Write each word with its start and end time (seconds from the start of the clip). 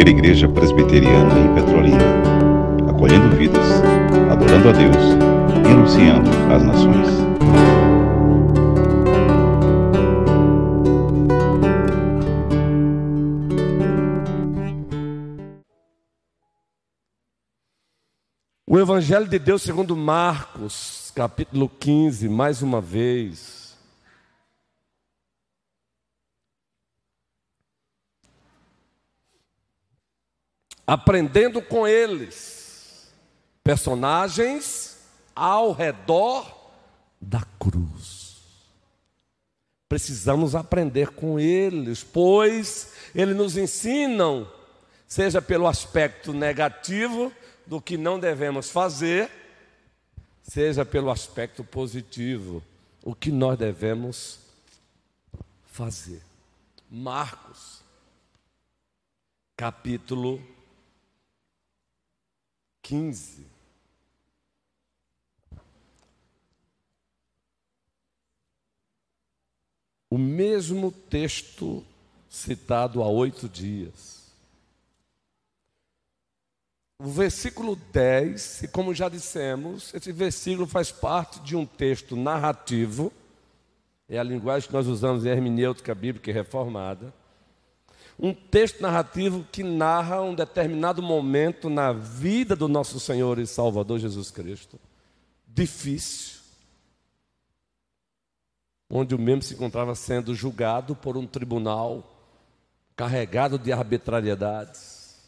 primeira 0.00 0.18
igreja 0.18 0.48
presbiteriana 0.48 1.38
em 1.38 1.54
Petrolina, 1.54 1.98
acolhendo 2.88 3.36
vidas, 3.36 3.82
adorando 4.30 4.70
a 4.70 4.72
Deus 4.72 4.96
e 5.66 5.70
anunciando 5.70 6.30
às 6.50 6.62
nações. 6.62 7.08
O 18.66 18.78
Evangelho 18.78 19.26
de 19.26 19.38
Deus 19.38 19.60
segundo 19.60 19.94
Marcos, 19.94 21.12
capítulo 21.14 21.68
15, 21.78 22.26
mais 22.26 22.62
uma 22.62 22.80
vez. 22.80 23.59
Aprendendo 30.90 31.62
com 31.62 31.86
eles, 31.86 33.08
personagens 33.62 34.98
ao 35.36 35.70
redor 35.70 36.72
da 37.20 37.46
cruz. 37.60 38.38
Precisamos 39.88 40.56
aprender 40.56 41.10
com 41.10 41.38
eles, 41.38 42.02
pois 42.02 42.92
eles 43.14 43.36
nos 43.36 43.56
ensinam, 43.56 44.50
seja 45.06 45.40
pelo 45.40 45.68
aspecto 45.68 46.32
negativo 46.32 47.32
do 47.64 47.80
que 47.80 47.96
não 47.96 48.18
devemos 48.18 48.68
fazer, 48.68 49.30
seja 50.42 50.84
pelo 50.84 51.12
aspecto 51.12 51.62
positivo, 51.62 52.60
o 53.04 53.14
que 53.14 53.30
nós 53.30 53.56
devemos 53.56 54.40
fazer. 55.66 56.20
Marcos, 56.90 57.80
capítulo 59.56 60.42
15. 62.82 63.46
O 70.10 70.18
mesmo 70.18 70.90
texto 70.90 71.84
citado 72.28 73.02
há 73.02 73.08
oito 73.08 73.48
dias. 73.48 74.20
O 76.98 77.08
versículo 77.08 77.76
10, 77.76 78.64
e 78.64 78.68
como 78.68 78.94
já 78.94 79.08
dissemos, 79.08 79.94
esse 79.94 80.12
versículo 80.12 80.66
faz 80.66 80.90
parte 80.92 81.40
de 81.40 81.56
um 81.56 81.64
texto 81.64 82.14
narrativo, 82.14 83.12
é 84.08 84.18
a 84.18 84.22
linguagem 84.22 84.68
que 84.68 84.74
nós 84.74 84.86
usamos 84.86 85.24
em 85.24 85.28
hermenêutica 85.28 85.94
bíblica 85.94 86.32
reformada 86.32 87.14
um 88.22 88.34
texto 88.34 88.82
narrativo 88.82 89.46
que 89.50 89.62
narra 89.62 90.20
um 90.20 90.34
determinado 90.34 91.02
momento 91.02 91.70
na 91.70 91.90
vida 91.90 92.54
do 92.54 92.68
nosso 92.68 93.00
Senhor 93.00 93.38
e 93.38 93.46
Salvador 93.46 93.98
Jesus 93.98 94.30
Cristo, 94.30 94.78
difícil, 95.46 96.38
onde 98.90 99.14
o 99.14 99.18
mesmo 99.18 99.42
se 99.42 99.54
encontrava 99.54 99.94
sendo 99.94 100.34
julgado 100.34 100.94
por 100.94 101.16
um 101.16 101.26
tribunal 101.26 102.14
carregado 102.94 103.58
de 103.58 103.72
arbitrariedades, 103.72 105.18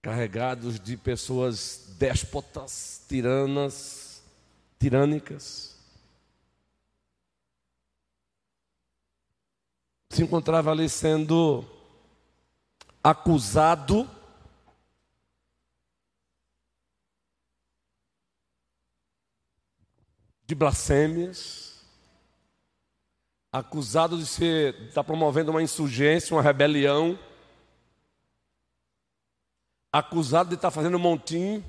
carregados 0.00 0.80
de 0.80 0.96
pessoas 0.96 1.96
déspotas, 1.98 3.04
tiranas, 3.06 4.22
tirânicas. 4.78 5.69
Se 10.10 10.24
encontrava 10.24 10.72
ali 10.72 10.88
sendo 10.88 11.64
acusado 13.02 14.10
de 20.44 20.54
blasfêmias, 20.56 21.86
acusado 23.52 24.18
de 24.18 24.26
ser 24.26 24.74
estar 24.88 25.04
promovendo 25.04 25.52
uma 25.52 25.62
insurgência, 25.62 26.34
uma 26.34 26.42
rebelião, 26.42 27.16
acusado 29.92 30.48
de 30.48 30.56
estar 30.56 30.72
fazendo 30.72 30.96
um 30.96 31.00
montinho, 31.00 31.64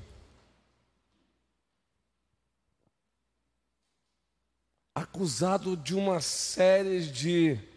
acusado 4.96 5.76
de 5.76 5.94
uma 5.94 6.20
série 6.20 7.06
de 7.06 7.71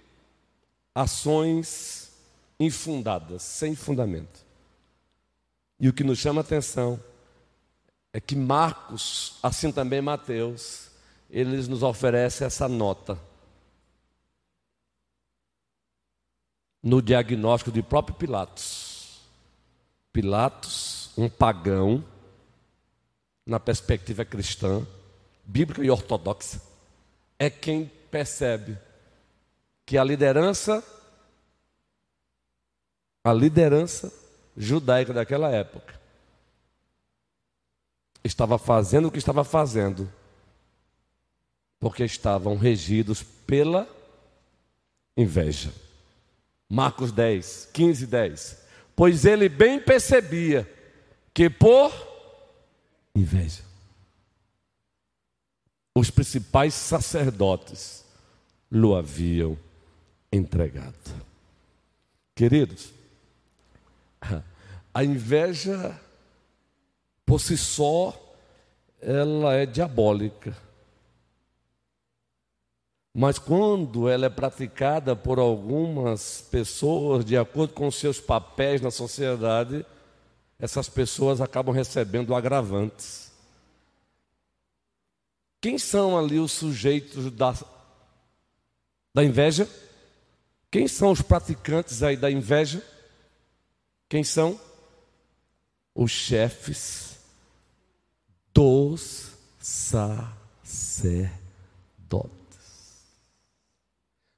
ações 0.95 2.13
infundadas, 2.57 3.43
sem 3.43 3.75
fundamento. 3.75 4.45
E 5.77 5.89
o 5.89 5.93
que 5.93 6.05
nos 6.05 6.17
chama 6.17 6.39
a 6.39 6.43
atenção 6.43 6.97
é 8.13 8.21
que 8.21 8.35
Marcos, 8.35 9.37
assim 9.43 9.73
também 9.73 10.01
Mateus, 10.01 10.89
eles 11.29 11.67
nos 11.67 11.83
oferecem 11.83 12.47
essa 12.47 12.69
nota. 12.69 13.19
No 16.81 17.01
diagnóstico 17.01 17.73
de 17.73 17.83
próprio 17.83 18.15
Pilatos. 18.15 19.19
Pilatos, 20.13 21.11
um 21.17 21.27
pagão, 21.27 22.01
na 23.45 23.59
perspectiva 23.59 24.23
cristã, 24.23 24.87
bíblica 25.43 25.83
e 25.83 25.89
ortodoxa, 25.89 26.61
é 27.37 27.49
quem 27.49 27.91
percebe 28.09 28.77
que 29.85 29.97
a 29.97 30.03
liderança, 30.03 30.83
a 33.23 33.31
liderança 33.31 34.11
judaica 34.57 35.13
daquela 35.13 35.49
época, 35.51 35.99
estava 38.23 38.57
fazendo 38.57 39.07
o 39.07 39.11
que 39.11 39.19
estava 39.19 39.43
fazendo, 39.43 40.11
porque 41.79 42.03
estavam 42.03 42.57
regidos 42.57 43.21
pela 43.21 43.87
inveja. 45.15 45.71
Marcos 46.67 47.11
10, 47.11 47.69
15, 47.71 48.07
10. 48.07 48.65
Pois 48.95 49.25
ele 49.25 49.47
bem 49.47 49.79
percebia 49.79 50.67
que 51.33 51.49
por 51.49 51.93
inveja, 53.13 53.63
os 55.93 56.09
principais 56.09 56.73
sacerdotes 56.73 58.03
lhe 58.71 58.93
haviam 58.95 59.57
entregado. 60.31 60.95
Queridos, 62.35 62.91
a 64.93 65.03
inveja 65.03 65.99
por 67.25 67.39
si 67.39 67.57
só 67.57 68.13
ela 69.01 69.53
é 69.53 69.65
diabólica. 69.65 70.55
Mas 73.13 73.39
quando 73.39 74.09
ela 74.09 74.25
é 74.25 74.29
praticada 74.29 75.15
por 75.15 75.39
algumas 75.39 76.41
pessoas 76.51 77.23
de 77.23 77.37
acordo 77.37 77.73
com 77.73 77.89
seus 77.89 78.19
papéis 78.19 78.81
na 78.81 78.91
sociedade, 78.91 79.85
essas 80.59 80.89
pessoas 80.89 81.39
acabam 81.39 81.73
recebendo 81.73 82.35
agravantes. 82.35 83.31
Quem 85.61 85.77
são 85.77 86.17
ali 86.17 86.39
os 86.39 86.51
sujeitos 86.51 87.31
da, 87.31 87.55
da 89.13 89.23
inveja? 89.23 89.67
Quem 90.71 90.87
são 90.87 91.11
os 91.11 91.21
praticantes 91.21 92.03
aí 92.03 92.17
da 92.17 92.29
inveja? 92.29 92.83
Quem 94.09 94.23
são? 94.23 94.59
Os 95.93 96.11
chefes 96.11 97.17
dos 98.53 99.31
sacerdotes. 99.59 101.35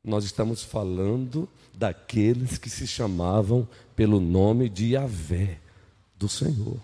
Nós 0.04 0.24
estamos 0.24 0.64
falando 0.64 1.48
daqueles 1.74 2.58
que 2.58 2.70
se 2.70 2.88
chamavam 2.88 3.68
pelo 3.96 4.20
nome 4.20 4.70
de 4.70 4.94
Yahvé, 4.94 5.60
do 6.18 6.30
Senhor. 6.30 6.80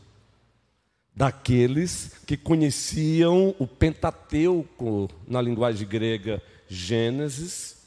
Daqueles 1.16 2.12
que 2.26 2.36
conheciam 2.36 3.56
o 3.60 3.66
Pentateuco, 3.66 5.10
na 5.28 5.42
linguagem 5.42 5.88
grega, 5.88 6.42
Gênesis, 6.68 7.83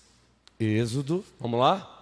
Êxodo, 0.59 1.25
vamos 1.39 1.61
lá? 1.61 1.93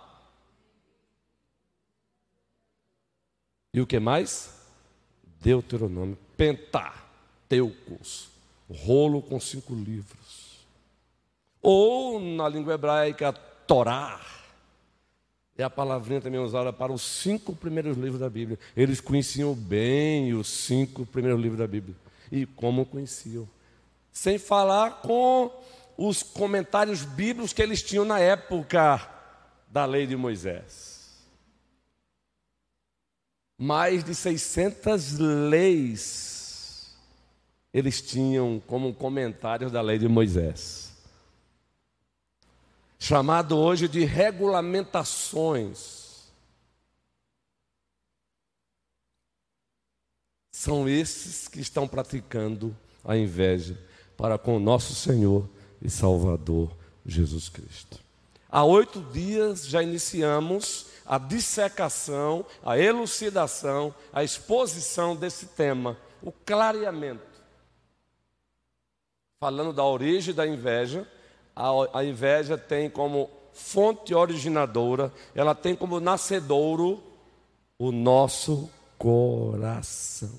E 3.72 3.80
o 3.80 3.86
que 3.86 3.98
mais? 3.98 4.54
Deuteronômio, 5.40 6.16
Pentateucos, 6.36 8.28
rolo 8.70 9.20
com 9.20 9.40
cinco 9.40 9.74
livros. 9.74 10.64
Ou, 11.60 12.20
na 12.20 12.48
língua 12.48 12.74
hebraica, 12.74 13.32
Torá. 13.32 14.20
É 15.56 15.62
a 15.62 15.70
palavrinha 15.70 16.20
também 16.20 16.40
usada 16.40 16.72
para 16.72 16.92
os 16.92 17.02
cinco 17.02 17.54
primeiros 17.54 17.96
livros 17.96 18.20
da 18.20 18.28
Bíblia. 18.28 18.58
Eles 18.76 19.00
conheciam 19.00 19.54
bem 19.54 20.34
os 20.34 20.48
cinco 20.48 21.06
primeiros 21.06 21.40
livros 21.40 21.58
da 21.58 21.66
Bíblia. 21.66 21.96
E 22.30 22.44
como 22.46 22.84
conheciam? 22.84 23.48
Sem 24.12 24.38
falar 24.38 25.02
com 25.02 25.50
os 25.96 26.22
comentários 26.22 27.04
bíblicos 27.04 27.52
que 27.52 27.62
eles 27.62 27.82
tinham 27.82 28.04
na 28.04 28.18
época 28.18 29.08
da 29.68 29.84
lei 29.84 30.06
de 30.06 30.16
Moisés. 30.16 30.92
mais 33.56 34.02
de 34.02 34.14
600 34.14 35.18
leis 35.18 36.34
eles 37.74 38.00
tinham 38.00 38.62
como 38.68 38.94
comentários 38.94 39.72
da 39.72 39.80
lei 39.80 39.98
de 39.98 40.06
Moisés. 40.06 40.92
Chamado 42.96 43.58
hoje 43.58 43.88
de 43.88 44.04
regulamentações. 44.04 46.32
São 50.52 50.88
esses 50.88 51.48
que 51.48 51.60
estão 51.60 51.88
praticando 51.88 52.76
a 53.04 53.16
inveja 53.16 53.76
para 54.16 54.38
com 54.38 54.56
o 54.56 54.60
nosso 54.60 54.94
Senhor 54.94 55.50
e 55.84 55.90
Salvador 55.90 56.70
Jesus 57.04 57.48
Cristo. 57.48 58.00
Há 58.50 58.64
oito 58.64 59.00
dias 59.12 59.66
já 59.66 59.82
iniciamos 59.82 60.86
a 61.04 61.18
dissecação, 61.18 62.46
a 62.64 62.78
elucidação, 62.78 63.94
a 64.12 64.24
exposição 64.24 65.14
desse 65.14 65.46
tema, 65.46 65.98
o 66.22 66.32
clareamento. 66.32 67.22
Falando 69.38 69.72
da 69.72 69.84
origem 69.84 70.34
da 70.34 70.46
inveja, 70.46 71.06
a, 71.54 71.98
a 71.98 72.04
inveja 72.04 72.56
tem 72.56 72.88
como 72.88 73.28
fonte 73.52 74.14
originadora, 74.14 75.12
ela 75.34 75.54
tem 75.54 75.76
como 75.76 76.00
nascedouro 76.00 77.02
o 77.78 77.92
nosso 77.92 78.70
coração. 78.96 80.32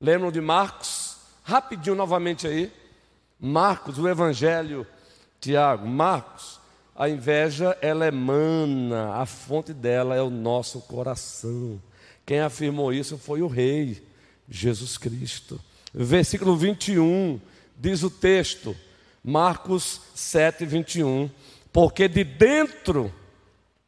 Lembram 0.00 0.32
de 0.32 0.40
Marcos? 0.40 1.16
Rapidinho 1.42 1.96
novamente 1.96 2.46
aí. 2.46 2.72
Marcos, 3.40 3.98
o 3.98 4.08
Evangelho, 4.08 4.86
Tiago, 5.40 5.86
Marcos, 5.86 6.58
a 6.94 7.08
inveja, 7.08 7.78
ela 7.80 8.08
emana, 8.08 9.14
a 9.14 9.24
fonte 9.24 9.72
dela 9.72 10.16
é 10.16 10.22
o 10.22 10.30
nosso 10.30 10.80
coração. 10.80 11.80
Quem 12.26 12.40
afirmou 12.40 12.92
isso 12.92 13.16
foi 13.16 13.40
o 13.40 13.46
Rei, 13.46 14.02
Jesus 14.48 14.98
Cristo. 14.98 15.60
Versículo 15.94 16.56
21, 16.56 17.40
diz 17.78 18.02
o 18.02 18.10
texto, 18.10 18.76
Marcos 19.22 20.00
7, 20.14 20.66
21. 20.66 21.30
Porque 21.72 22.08
de 22.08 22.24
dentro, 22.24 23.12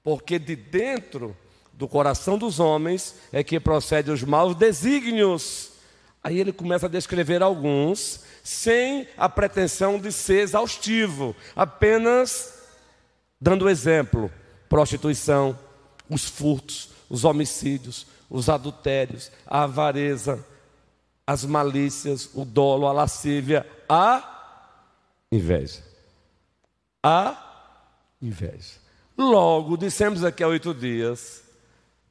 porque 0.04 0.38
de 0.38 0.54
dentro 0.54 1.36
do 1.72 1.88
coração 1.88 2.38
dos 2.38 2.60
homens 2.60 3.16
é 3.32 3.42
que 3.42 3.58
procede 3.58 4.10
os 4.10 4.22
maus 4.22 4.54
desígnios. 4.54 5.70
Aí 6.22 6.38
ele 6.38 6.52
começa 6.52 6.86
a 6.86 6.90
descrever 6.90 7.42
alguns, 7.42 8.20
sem 8.42 9.06
a 9.16 9.28
pretensão 9.28 9.98
de 9.98 10.10
ser 10.12 10.40
exaustivo, 10.40 11.34
apenas 11.54 12.54
dando 13.40 13.68
exemplo: 13.68 14.30
prostituição, 14.68 15.58
os 16.08 16.24
furtos, 16.24 16.90
os 17.08 17.24
homicídios, 17.24 18.06
os 18.28 18.48
adultérios, 18.48 19.30
a 19.46 19.64
avareza, 19.64 20.44
as 21.26 21.44
malícias, 21.44 22.30
o 22.34 22.44
dolo, 22.44 22.86
a 22.86 22.92
lascívia, 22.92 23.66
a 23.88 24.66
inveja. 25.30 25.82
A 27.02 27.72
inveja. 28.20 28.78
Logo, 29.16 29.76
dissemos 29.76 30.24
aqui 30.24 30.42
há 30.42 30.48
oito 30.48 30.74
dias 30.74 31.42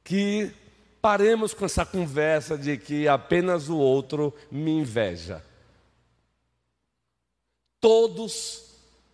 que 0.02 0.52
paremos 1.00 1.54
com 1.54 1.64
essa 1.64 1.84
conversa 1.84 2.56
de 2.56 2.76
que 2.76 3.08
apenas 3.08 3.68
o 3.68 3.76
outro 3.76 4.34
me 4.50 4.70
inveja. 4.70 5.42
Todos 7.80 8.64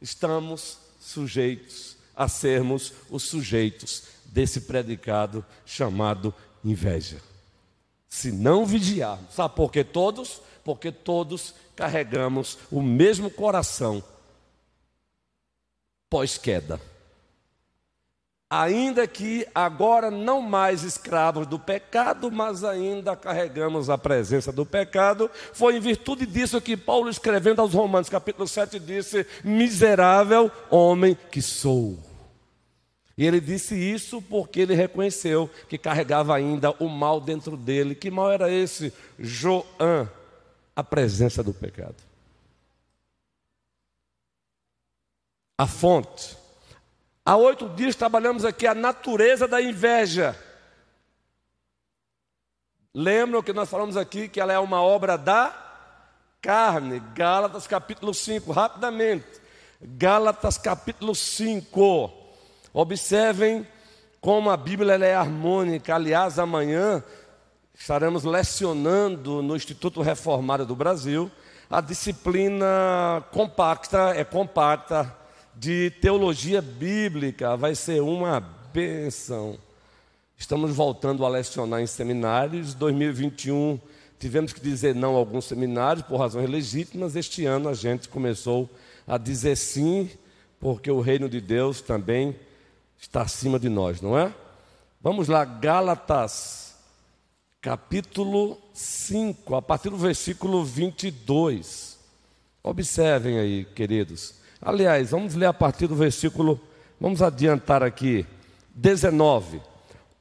estamos 0.01 0.79
sujeitos 1.01 1.97
a 2.15 2.29
sermos 2.29 2.93
os 3.09 3.23
sujeitos 3.23 4.05
desse 4.25 4.63
predicado 4.63 5.45
chamado 5.65 6.35
inveja. 6.65 7.21
Se 8.09 8.33
não 8.33 8.67
vigiarmos, 8.67 9.35
sabe 9.35 9.55
por 9.55 9.71
que 9.71 9.85
todos? 9.85 10.41
Porque 10.65 10.91
todos 10.91 11.55
carregamos 11.77 12.59
o 12.71 12.83
mesmo 12.83 13.31
coração 13.31 14.03
pós-queda 16.09 16.81
ainda 18.49 19.07
que 19.07 19.47
agora 19.55 20.11
não 20.11 20.41
mais 20.41 20.83
escravos 20.83 21.47
do 21.47 21.59
pecado, 21.59 22.31
mas 22.31 22.63
ainda 22.63 23.17
carregamos 23.17 23.91
a 23.91 23.99
presença 23.99 24.53
do 24.53 24.65
pecado, 24.65 25.31
foi 25.53 25.77
em 25.77 25.81
virtude 25.81 26.25
disso 26.27 26.61
que 26.61 26.77
Paulo, 26.77 27.11
escrevendo 27.11 27.61
aos 27.61 27.75
Romanos, 27.75 28.09
capítulo 28.09 28.47
7, 28.47 28.79
disse: 28.79 29.27
Miserável 29.45 30.51
homem 30.71 31.17
que 31.31 31.43
sou. 31.43 31.99
E 33.19 33.27
ele 33.27 33.41
disse 33.41 33.75
isso 33.75 34.21
porque 34.21 34.61
ele 34.61 34.75
reconheceu 34.75 35.51
que 35.69 35.79
carregava 35.79 36.37
ainda 36.37 36.71
o 36.73 36.87
mal 36.87 37.19
dentro 37.19 37.57
dele. 37.57 37.95
Que 37.95 38.11
mal 38.11 38.31
era 38.31 38.51
esse? 38.51 38.93
Joã, 39.19 40.07
a 40.75 40.85
presença 40.85 41.43
do 41.43 41.55
pecado. 41.55 41.97
A 45.59 45.67
fonte 45.67 46.37
Há 47.29 47.35
oito 47.35 47.69
dias 47.71 47.97
trabalhamos 47.97 48.45
aqui 48.45 48.69
a 48.69 48.75
natureza 48.75 49.49
da 49.49 49.61
inveja. 49.61 50.39
Lembram 52.95 53.43
que 53.43 53.53
nós 53.53 53.69
falamos 53.69 53.97
aqui 53.97 54.29
que 54.29 54.41
ela 54.41 54.53
é 54.53 54.59
uma 54.61 54.81
obra 54.81 55.19
da 55.19 55.53
carne. 56.41 57.03
Gálatas 57.17 57.67
capítulo 57.67 58.15
5, 58.15 58.53
rapidamente. 58.53 59.27
Gálatas 59.83 60.57
capítulo 60.57 61.17
5. 61.17 62.13
Observem 62.73 63.67
como 64.21 64.49
a 64.49 64.57
Bíblia 64.57 64.95
é 64.95 65.17
harmônica. 65.17 65.97
Aliás, 65.97 66.39
amanhã 66.39 67.03
estaremos 67.75 68.23
lecionando 68.23 69.43
no 69.43 69.57
Instituto 69.57 70.01
Reformado 70.01 70.65
do 70.65 70.77
Brasil 70.77 71.29
a 71.69 71.81
disciplina 71.81 73.25
compacta, 73.33 74.15
é 74.15 74.23
compacta 74.23 75.26
de 75.57 75.91
teologia 76.03 76.61
bíblica, 76.61 77.57
vai 77.57 77.75
ser 77.75 78.03
uma 78.03 78.41
benção. 78.41 79.59
Estamos 80.37 80.77
voltando 80.77 81.25
a 81.25 81.29
lecionar 81.31 81.81
em 81.81 81.87
seminários. 81.87 82.75
2021 82.75 83.81
tivemos 84.19 84.53
que 84.53 84.61
dizer 84.61 84.95
não 84.95 85.15
a 85.15 85.19
alguns 85.19 85.47
seminários 85.47 86.05
por 86.05 86.19
razões 86.19 86.49
legítimas. 86.51 87.17
Este 87.17 87.47
ano 87.47 87.71
a 87.71 87.75
gente 87.75 88.09
começou 88.09 88.69
a 89.07 89.17
dizer 89.17 89.57
sim, 89.57 90.11
porque 90.61 90.91
o 90.91 91.01
reino 91.01 91.27
de 91.27 91.41
Deus 91.41 91.81
também 91.81 92.37
está 92.99 93.23
acima 93.23 93.59
de 93.59 93.71
nós, 93.71 94.03
não 94.03 94.19
é? 94.19 94.35
Vamos 95.01 95.27
lá, 95.27 95.43
Gálatas, 95.45 96.75
capítulo 97.63 98.59
5, 98.75 99.55
a 99.55 99.63
partir 99.63 99.89
do 99.89 99.97
versículo 99.97 100.63
22. 100.65 101.99
Observem 102.63 103.39
aí, 103.39 103.65
queridos. 103.65 104.35
Aliás, 104.67 105.13
vamos 105.13 105.37
ler 105.37 105.47
a 105.47 105.53
partir 105.53 105.87
do 105.87 105.95
versículo, 105.95 106.61
vamos 107.01 107.23
adiantar 107.23 107.85
aqui, 107.85 108.27
19. 108.75 109.63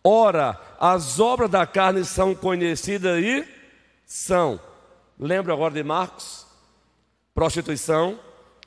Ora, 0.04 0.62
as 0.80 1.20
obras 1.20 1.50
da 1.50 1.66
carne 1.66 2.06
são 2.06 2.36
conhecidas 2.36 3.24
e 3.24 3.44
são. 4.06 4.60
Lembra 5.20 5.52
agora 5.52 5.74
de 5.74 5.84
Marcos? 5.84 6.46
Prostituição, 7.34 8.20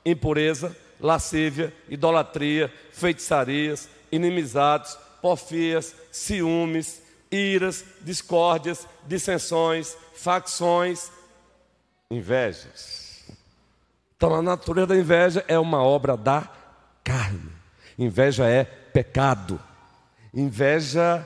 impureza, 0.05 0.75
lascívia, 0.99 1.73
idolatria, 1.87 2.69
feitiçarias, 2.91 3.87
inimizades, 4.11 4.97
porfias, 5.21 5.95
ciúmes, 6.11 7.01
iras, 7.31 7.85
discórdias, 8.01 8.85
dissensões, 9.07 9.95
facções, 10.13 11.09
invejas. 12.11 12.98
Então, 14.19 14.35
a 14.35 14.41
natureza 14.41 14.87
da 14.87 14.97
inveja 14.97 15.45
é 15.47 15.57
uma 15.57 15.81
obra 15.81 16.17
da 16.17 16.45
carne. 17.05 17.53
Inveja 17.97 18.49
é 18.49 18.65
pecado. 18.65 19.57
Inveja, 20.33 21.25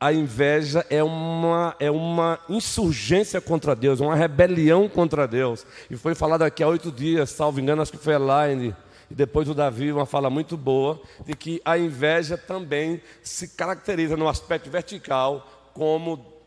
a 0.00 0.12
inveja 0.12 0.84
é 0.90 1.00
uma, 1.00 1.76
é 1.78 1.88
uma 1.88 2.40
insurgência 2.48 3.40
contra 3.40 3.76
Deus, 3.76 4.00
uma 4.00 4.16
rebelião 4.16 4.88
contra 4.88 5.28
Deus. 5.28 5.64
E 5.88 5.96
foi 5.96 6.12
falado 6.16 6.42
aqui 6.42 6.60
há 6.60 6.66
oito 6.66 6.90
dias, 6.90 7.30
salvo 7.30 7.60
engano, 7.60 7.82
acho 7.82 7.92
que 7.92 7.98
foi 7.98 8.14
Elaine, 8.14 8.74
e 9.08 9.14
depois 9.14 9.48
o 9.48 9.54
Davi, 9.54 9.92
uma 9.92 10.04
fala 10.04 10.28
muito 10.28 10.56
boa, 10.56 11.00
de 11.24 11.36
que 11.36 11.62
a 11.64 11.78
inveja 11.78 12.36
também 12.36 13.00
se 13.22 13.46
caracteriza 13.46 14.16
no 14.16 14.26
aspecto 14.26 14.68
vertical 14.68 15.70
como 15.72 16.37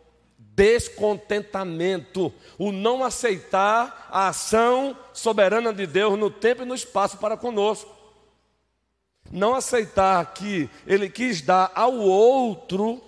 descontentamento, 0.55 2.33
o 2.57 2.71
não 2.71 3.03
aceitar 3.03 4.07
a 4.11 4.27
ação 4.27 4.97
soberana 5.13 5.73
de 5.73 5.87
Deus 5.87 6.17
no 6.17 6.29
tempo 6.29 6.63
e 6.63 6.65
no 6.65 6.75
espaço 6.75 7.17
para 7.17 7.37
conosco. 7.37 7.95
Não 9.31 9.55
aceitar 9.55 10.33
que 10.33 10.69
Ele 10.85 11.09
quis 11.09 11.41
dar 11.41 11.71
ao 11.73 11.95
outro 11.95 13.01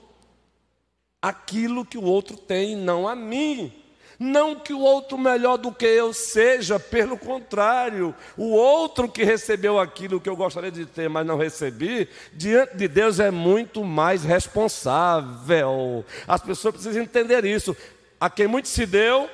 aquilo 1.22 1.86
que 1.86 1.98
o 1.98 2.04
outro 2.04 2.38
tem, 2.38 2.76
não 2.76 3.08
a 3.08 3.16
mim. 3.16 3.83
Não 4.20 4.56
que 4.56 4.74
o 4.74 4.80
outro 4.80 5.18
melhor 5.18 5.58
do 5.58 5.72
que 5.72 5.86
eu 5.86 6.14
seja, 6.14 6.80
pelo 6.80 7.18
contrário, 7.18 8.14
o 8.38 8.52
outro 8.52 9.10
que 9.10 9.24
recebeu 9.24 9.80
aquilo 9.80 10.22
que 10.22 10.30
eu 10.30 10.36
gostaria 10.36 10.72
de 10.72 10.86
ter, 10.86 11.10
mas 11.10 11.26
não 11.26 11.38
recebi, 11.38 12.08
diante 12.32 12.78
de 12.78 12.88
Deus 12.88 13.20
é 13.20 13.32
muito 13.32 13.84
mais 13.84 14.24
responsável. 14.24 16.06
As 16.28 16.42
pessoas 16.42 16.76
precisam 16.76 17.02
entender 17.02 17.44
isso. 17.44 17.76
A 18.20 18.30
quem 18.30 18.48
muito 18.48 18.68
se 18.68 18.86
deu, 18.86 19.30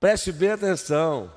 preste 0.00 0.32
bem 0.32 0.50
atenção. 0.50 1.30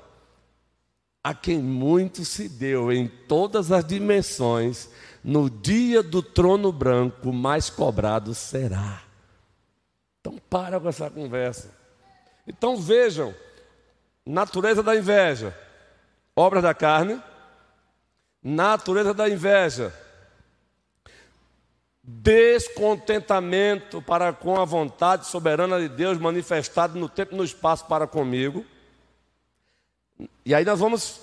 A 1.22 1.32
quem 1.32 1.58
muito 1.58 2.24
se 2.24 2.48
deu 2.48 2.92
em 2.92 3.06
todas 3.06 3.72
as 3.72 3.84
dimensões, 3.84 4.90
no 5.22 5.48
dia 5.48 6.02
do 6.02 6.22
trono 6.22 6.70
branco, 6.70 7.32
mais 7.32 7.70
cobrado 7.70 8.34
será. 8.34 9.03
Então 10.24 10.38
para 10.48 10.80
com 10.80 10.88
essa 10.88 11.10
conversa. 11.10 11.70
Então 12.46 12.78
vejam, 12.78 13.34
natureza 14.24 14.82
da 14.82 14.96
inveja, 14.96 15.54
obras 16.34 16.62
da 16.62 16.72
carne, 16.72 17.22
natureza 18.42 19.12
da 19.12 19.28
inveja, 19.28 19.92
descontentamento 22.02 24.00
para 24.00 24.32
com 24.32 24.58
a 24.58 24.64
vontade 24.64 25.26
soberana 25.26 25.78
de 25.78 25.90
Deus 25.90 26.16
manifestada 26.16 26.98
no 26.98 27.06
tempo 27.06 27.34
e 27.34 27.36
no 27.36 27.44
espaço 27.44 27.84
para 27.84 28.06
comigo. 28.06 28.64
E 30.42 30.54
aí 30.54 30.64
nós 30.64 30.80
vamos 30.80 31.20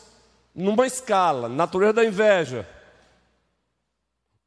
numa 0.53 0.86
escala, 0.86 1.50
natureza 1.50 1.93
da 1.93 2.05
inveja 2.05 2.67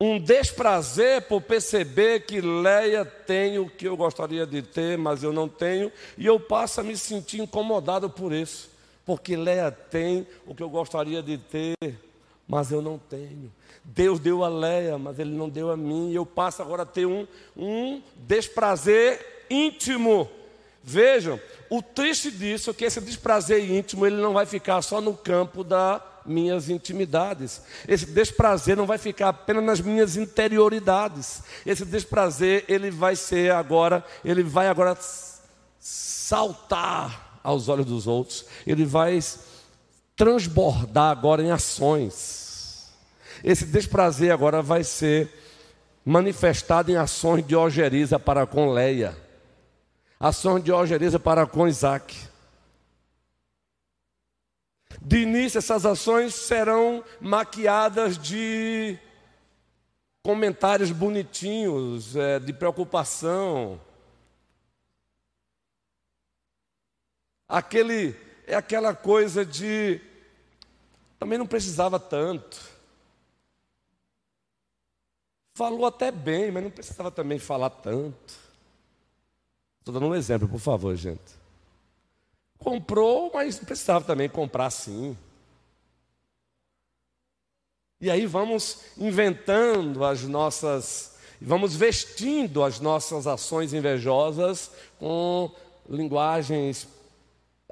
um 0.05 0.19
desprazer 0.19 1.23
por 1.23 1.41
perceber 1.41 2.27
que 2.27 2.39
Leia 2.41 3.05
tem 3.07 3.59
o 3.59 3.71
que 3.71 3.89
eu 3.89 3.97
gostaria 3.97 4.47
de 4.47 4.61
ter, 4.61 4.99
mas 4.99 5.23
eu 5.23 5.33
não 5.33 5.49
tenho, 5.49 5.91
e 6.19 6.27
eu 6.27 6.39
passo 6.39 6.81
a 6.81 6.85
me 6.85 6.95
sentir 6.95 7.41
incomodado 7.41 8.11
por 8.11 8.33
isso, 8.33 8.69
porque 9.07 9.35
Leia 9.35 9.71
tem 9.71 10.27
o 10.47 10.55
que 10.55 10.63
eu 10.63 10.69
gostaria 10.69 11.23
de 11.23 11.39
ter, 11.39 11.75
mas 12.47 12.71
eu 12.71 12.83
não 12.83 12.99
tenho. 12.99 13.51
Deus 13.83 14.21
deu 14.21 14.45
a 14.45 14.49
Leia, 14.49 14.99
mas 14.99 15.19
Ele 15.19 15.35
não 15.35 15.49
deu 15.49 15.71
a 15.71 15.77
mim, 15.77 16.11
e 16.11 16.15
eu 16.15 16.27
passo 16.27 16.61
agora 16.61 16.83
a 16.83 16.87
ter 16.87 17.07
um, 17.07 17.27
um 17.57 18.03
desprazer 18.17 19.47
íntimo. 19.49 20.29
Vejam, 20.83 21.41
o 21.71 21.81
triste 21.81 22.31
disso 22.31 22.71
é 22.71 22.75
que 22.75 22.85
esse 22.85 23.01
desprazer 23.01 23.71
íntimo 23.71 24.05
ele 24.05 24.17
não 24.17 24.35
vai 24.35 24.45
ficar 24.45 24.83
só 24.83 25.01
no 25.01 25.15
campo 25.15 25.65
da 25.65 25.99
minhas 26.27 26.69
intimidades. 26.69 27.63
Esse 27.87 28.07
desprazer 28.07 28.77
não 28.77 28.87
vai 28.87 28.99
ficar 28.99 29.29
apenas 29.29 29.65
nas 29.65 29.81
minhas 29.81 30.17
interioridades. 30.17 31.43
Esse 31.65 31.85
desprazer, 31.85 32.65
ele 32.69 32.91
vai 32.91 33.17
ser 33.17 33.53
agora, 33.53 34.05
ele 34.25 34.43
vai 34.43 34.69
agora 34.69 34.97
saltar 35.79 37.39
aos 37.43 37.69
olhos 37.69 37.87
dos 37.87 38.07
outros. 38.07 38.47
Ele 38.67 38.85
vai 38.85 39.19
transbordar 40.17 41.11
agora 41.11 41.43
em 41.43 41.51
ações. 41.51 42.93
Esse 43.43 43.67
desprazer 43.67 44.33
agora 44.33 44.63
vai 44.63 44.85
ser 44.85 45.31
manifestado 46.05 46.91
em 46.91 46.97
ações 46.97 47.47
de 47.47 47.55
ojeriza 47.55 48.19
para 48.19 48.47
com 48.47 48.71
Leia. 48.71 49.17
Ações 50.19 50.63
de 50.63 50.73
ojeriza 50.73 51.19
para 51.19 51.47
com 51.47 51.69
Isaac 51.69 52.17
de 55.05 55.19
início, 55.19 55.59
essas 55.59 55.85
ações 55.85 56.35
serão 56.35 57.05
maquiadas 57.21 58.17
de 58.17 58.99
comentários 60.23 60.91
bonitinhos, 60.91 62.17
é, 62.17 62.41
de 62.41 62.55
preocupação. 62.55 63.79
Aquele, 67.47 68.17
é 68.47 68.55
aquela 68.55 68.95
coisa 68.95 69.45
de. 69.45 70.01
Também 71.19 71.39
não 71.39 71.47
precisava 71.47 72.01
tanto. 72.01 72.59
Falou 75.55 75.85
até 75.85 76.11
bem, 76.11 76.51
mas 76.51 76.65
não 76.65 76.71
precisava 76.71 77.11
também 77.11 77.39
falar 77.39 77.69
tanto. 77.69 78.35
Estou 79.81 79.93
dando 79.93 80.07
um 80.07 80.15
exemplo, 80.15 80.49
por 80.49 80.59
favor, 80.59 80.97
gente. 80.97 81.44
Comprou, 82.65 83.31
mas 83.35 83.59
precisava 83.59 84.03
também 84.05 84.27
comprar 84.27 84.71
sim. 84.71 85.15
E 88.01 88.11
aí 88.11 88.25
vamos 88.25 88.81
inventando 88.97 90.03
as 90.03 90.23
nossas, 90.23 91.15
vamos 91.41 91.77
vestindo 91.77 92.65
as 92.65 92.81
nossas 92.81 93.27
ações 93.27 93.75
invejosas 93.75 94.71
com 94.99 95.51
linguagens 95.89 96.89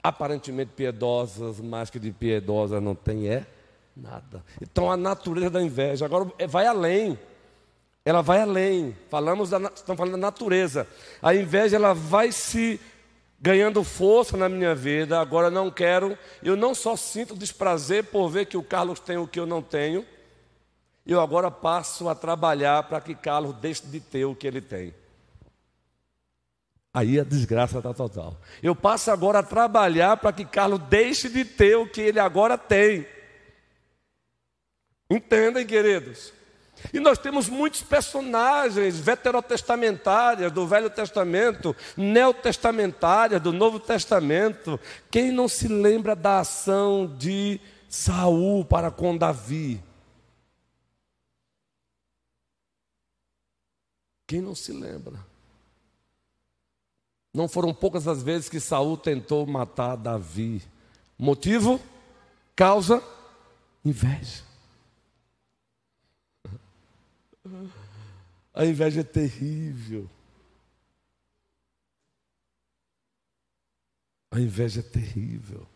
aparentemente 0.03 0.73
piedosas, 0.77 1.59
mas 1.59 1.89
que 1.89 1.99
de 1.99 2.11
piedosa 2.11 2.79
não 2.79 2.95
tem 2.95 3.29
é 3.29 3.47
nada. 3.97 4.45
Então 4.61 4.93
a 4.93 4.97
natureza 4.97 5.51
da 5.51 5.63
inveja 5.63 6.05
agora 6.05 6.31
é, 6.39 6.47
vai 6.47 6.67
além. 6.67 7.19
Ela 8.05 8.21
vai 8.21 8.41
além. 8.41 8.95
Falamos 9.09 9.51
da, 9.51 9.59
estamos 9.75 9.97
falando 9.97 10.13
da 10.13 10.19
natureza. 10.19 10.87
A 11.23 11.35
inveja 11.35 11.77
ela 11.77 11.95
vai 11.95 12.31
se 12.31 12.79
ganhando 13.43 13.83
força 13.83 14.37
na 14.37 14.49
minha 14.49 14.73
vida. 14.73 15.21
Agora 15.21 15.51
não 15.51 15.69
quero, 15.69 16.17
eu 16.45 16.57
não 16.57 16.75
só 16.75 16.95
sinto 16.95 17.37
desprazer 17.37 18.05
por 18.05 18.29
ver 18.29 18.47
que 18.47 18.57
o 18.57 18.63
Carlos 18.63 19.01
tem 19.01 19.19
o 19.19 19.27
que 19.27 19.41
eu 19.41 19.47
não 19.47 19.61
tenho, 19.61 20.07
eu 21.05 21.21
agora 21.21 21.51
passo 21.51 22.09
a 22.09 22.15
trabalhar 22.15 22.85
para 22.85 23.01
que 23.01 23.17
Carlos 23.17 23.57
deixe 23.57 23.85
de 23.85 23.99
ter 23.99 24.25
o 24.25 24.37
que 24.37 24.47
ele 24.47 24.61
tem. 24.61 24.95
Aí 26.95 27.19
a 27.19 27.25
desgraça 27.25 27.79
está 27.79 27.93
total. 27.93 28.39
Eu 28.63 28.77
passo 28.77 29.11
agora 29.11 29.41
a 29.41 29.43
trabalhar 29.43 30.19
para 30.19 30.33
que 30.33 30.45
Carlos 30.45 30.81
deixe 30.89 31.29
de 31.29 31.45
ter 31.45 31.75
o 31.75 31.89
que 31.89 32.03
ele 32.03 32.21
agora 32.21 32.57
tem. 32.57 33.07
Entendem, 35.11 35.67
queridos? 35.67 36.33
E 36.93 37.01
nós 37.01 37.19
temos 37.19 37.49
muitos 37.49 37.83
personagens 37.83 38.99
veterotestamentárias 38.99 40.51
do 40.51 40.67
Velho 40.67 40.89
Testamento, 40.89 41.77
neotestamentárias 41.97 43.41
do 43.41 43.53
Novo 43.53 43.79
Testamento. 43.79 44.81
Quem 45.11 45.31
não 45.31 45.49
se 45.49 45.69
lembra 45.69 46.17
da 46.17 46.41
ação 46.41 47.07
de 47.19 47.61
Saul 47.89 48.65
para 48.65 48.91
com 48.91 49.17
Davi? 49.17 49.83
Quem 54.27 54.41
não 54.41 54.55
se 54.55 54.73
lembra? 54.73 55.19
Não 57.35 57.49
foram 57.49 57.73
poucas 57.73 58.07
as 58.09 58.23
vezes 58.23 58.49
que 58.49 58.61
Saul 58.61 58.97
tentou 58.97 59.47
matar 59.47 59.97
Davi. 59.97 60.63
Motivo? 61.19 61.81
Causa? 62.55 63.03
Inveja. 63.85 64.52
A 68.55 68.65
inveja 68.65 69.01
é 69.01 69.05
terrível. 69.05 70.09
A 74.31 74.41
inveja 74.41 74.81
é 74.81 74.83
terrível. 74.83 75.67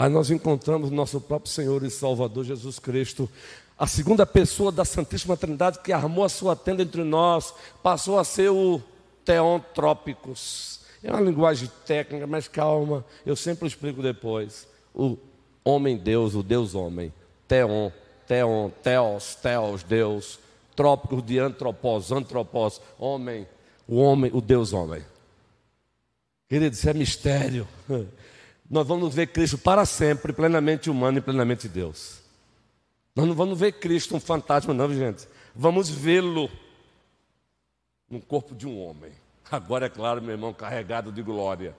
Aí 0.00 0.08
nós 0.08 0.30
encontramos 0.30 0.90
nosso 0.90 1.20
próprio 1.20 1.50
Senhor 1.50 1.82
e 1.82 1.90
Salvador 1.90 2.44
Jesus 2.44 2.78
Cristo, 2.78 3.28
a 3.76 3.86
segunda 3.86 4.24
pessoa 4.24 4.70
da 4.70 4.84
Santíssima 4.84 5.36
Trindade 5.36 5.80
que 5.80 5.92
armou 5.92 6.24
a 6.24 6.28
sua 6.28 6.54
tenda 6.54 6.82
entre 6.82 7.02
nós, 7.02 7.52
passou 7.82 8.18
a 8.18 8.24
ser 8.24 8.48
o 8.50 8.80
Teontrópicos. 9.24 10.80
É 11.02 11.10
uma 11.10 11.20
linguagem 11.20 11.70
técnica, 11.84 12.26
mas 12.26 12.46
calma, 12.46 13.04
eu 13.26 13.34
sempre 13.34 13.66
explico 13.66 14.00
depois. 14.00 14.68
O 14.94 15.16
homem-deus, 15.64 16.34
o 16.34 16.42
Deus-homem, 16.42 17.12
Teon 17.46 17.90
Teon, 18.28 18.68
Teos, 18.82 19.34
Teos, 19.36 19.82
Deus, 19.82 20.38
trópicos 20.76 21.24
de 21.24 21.38
antropós, 21.38 22.12
antropós, 22.12 22.80
homem, 22.98 23.48
o 23.88 23.96
homem, 23.96 24.30
o 24.34 24.40
Deus 24.42 24.74
homem. 24.74 25.02
Querido, 26.46 26.74
isso 26.74 26.88
é 26.88 26.92
mistério. 26.92 27.66
Nós 28.70 28.86
vamos 28.86 29.14
ver 29.14 29.28
Cristo 29.28 29.56
para 29.56 29.86
sempre, 29.86 30.30
plenamente 30.32 30.90
humano 30.90 31.18
e 31.18 31.22
plenamente 31.22 31.66
Deus. 31.66 32.20
Nós 33.16 33.26
não 33.26 33.34
vamos 33.34 33.58
ver 33.58 33.72
Cristo 33.72 34.14
um 34.14 34.20
fantasma, 34.20 34.74
não, 34.74 34.92
gente. 34.94 35.26
Vamos 35.54 35.88
vê-lo 35.88 36.50
no 38.10 38.20
corpo 38.20 38.54
de 38.54 38.66
um 38.66 38.78
homem. 38.78 39.10
Agora, 39.50 39.86
é 39.86 39.88
claro, 39.88 40.20
meu 40.20 40.32
irmão, 40.32 40.52
carregado 40.52 41.10
de 41.10 41.22
glória. 41.22 41.74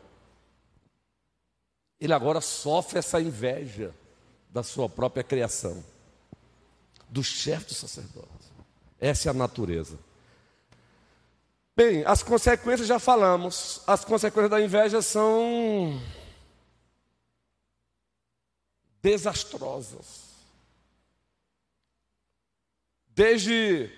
Ele 2.01 2.11
agora 2.11 2.41
sofre 2.41 2.97
essa 2.97 3.21
inveja 3.21 3.93
da 4.49 4.63
sua 4.63 4.89
própria 4.89 5.23
criação 5.23 5.83
do 7.09 7.23
chefe 7.23 7.67
do 7.67 7.73
sacerdote. 7.73 8.27
Essa 8.99 9.29
é 9.29 9.31
a 9.31 9.33
natureza. 9.33 9.97
Bem, 11.75 12.03
as 12.05 12.21
consequências 12.21 12.87
já 12.87 12.99
falamos. 12.99 13.81
As 13.87 14.03
consequências 14.03 14.51
da 14.51 14.61
inveja 14.61 15.01
são 15.01 16.01
desastrosas. 19.01 20.29
Desde 23.09 23.89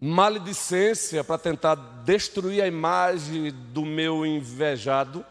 maledicência 0.00 1.24
para 1.24 1.38
tentar 1.38 1.74
destruir 2.04 2.62
a 2.62 2.66
imagem 2.66 3.50
do 3.50 3.84
meu 3.84 4.26
invejado. 4.26 5.24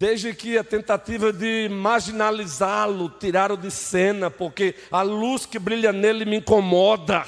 Desde 0.00 0.34
que 0.34 0.56
a 0.56 0.64
tentativa 0.64 1.30
de 1.30 1.68
marginalizá-lo, 1.68 3.10
tiraram 3.10 3.54
de 3.54 3.70
cena, 3.70 4.30
porque 4.30 4.74
a 4.90 5.02
luz 5.02 5.44
que 5.44 5.58
brilha 5.58 5.92
nele 5.92 6.24
me 6.24 6.38
incomoda. 6.38 7.22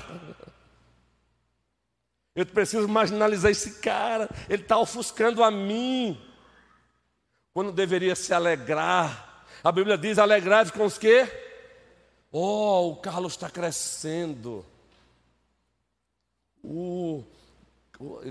Eu 2.34 2.46
preciso 2.46 2.88
marginalizar 2.88 3.50
esse 3.50 3.78
cara, 3.82 4.26
ele 4.48 4.62
está 4.62 4.78
ofuscando 4.78 5.44
a 5.44 5.50
mim, 5.50 6.18
quando 7.52 7.72
deveria 7.72 8.16
se 8.16 8.32
alegrar. 8.32 9.44
A 9.62 9.70
Bíblia 9.70 9.98
diz: 9.98 10.18
alegrai-vos 10.18 10.72
com 10.72 10.86
os 10.86 10.96
quê? 10.96 11.30
Oh, 12.32 12.92
o 12.92 12.96
Carlos 12.96 13.34
está 13.34 13.50
crescendo. 13.50 14.64
Uh, 16.64 17.22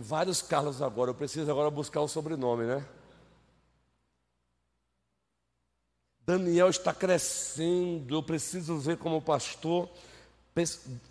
vários 0.02 0.42
Carlos 0.42 0.82
agora, 0.82 1.12
eu 1.12 1.16
preciso 1.16 1.52
agora 1.52 1.70
buscar 1.70 2.02
o 2.02 2.08
sobrenome, 2.08 2.66
né? 2.66 2.84
Daniel 6.26 6.70
está 6.70 6.94
crescendo, 6.94 8.16
eu 8.16 8.24
preciso 8.24 8.78
ver 8.78 8.98
como 8.98 9.22
pastor. 9.22 9.90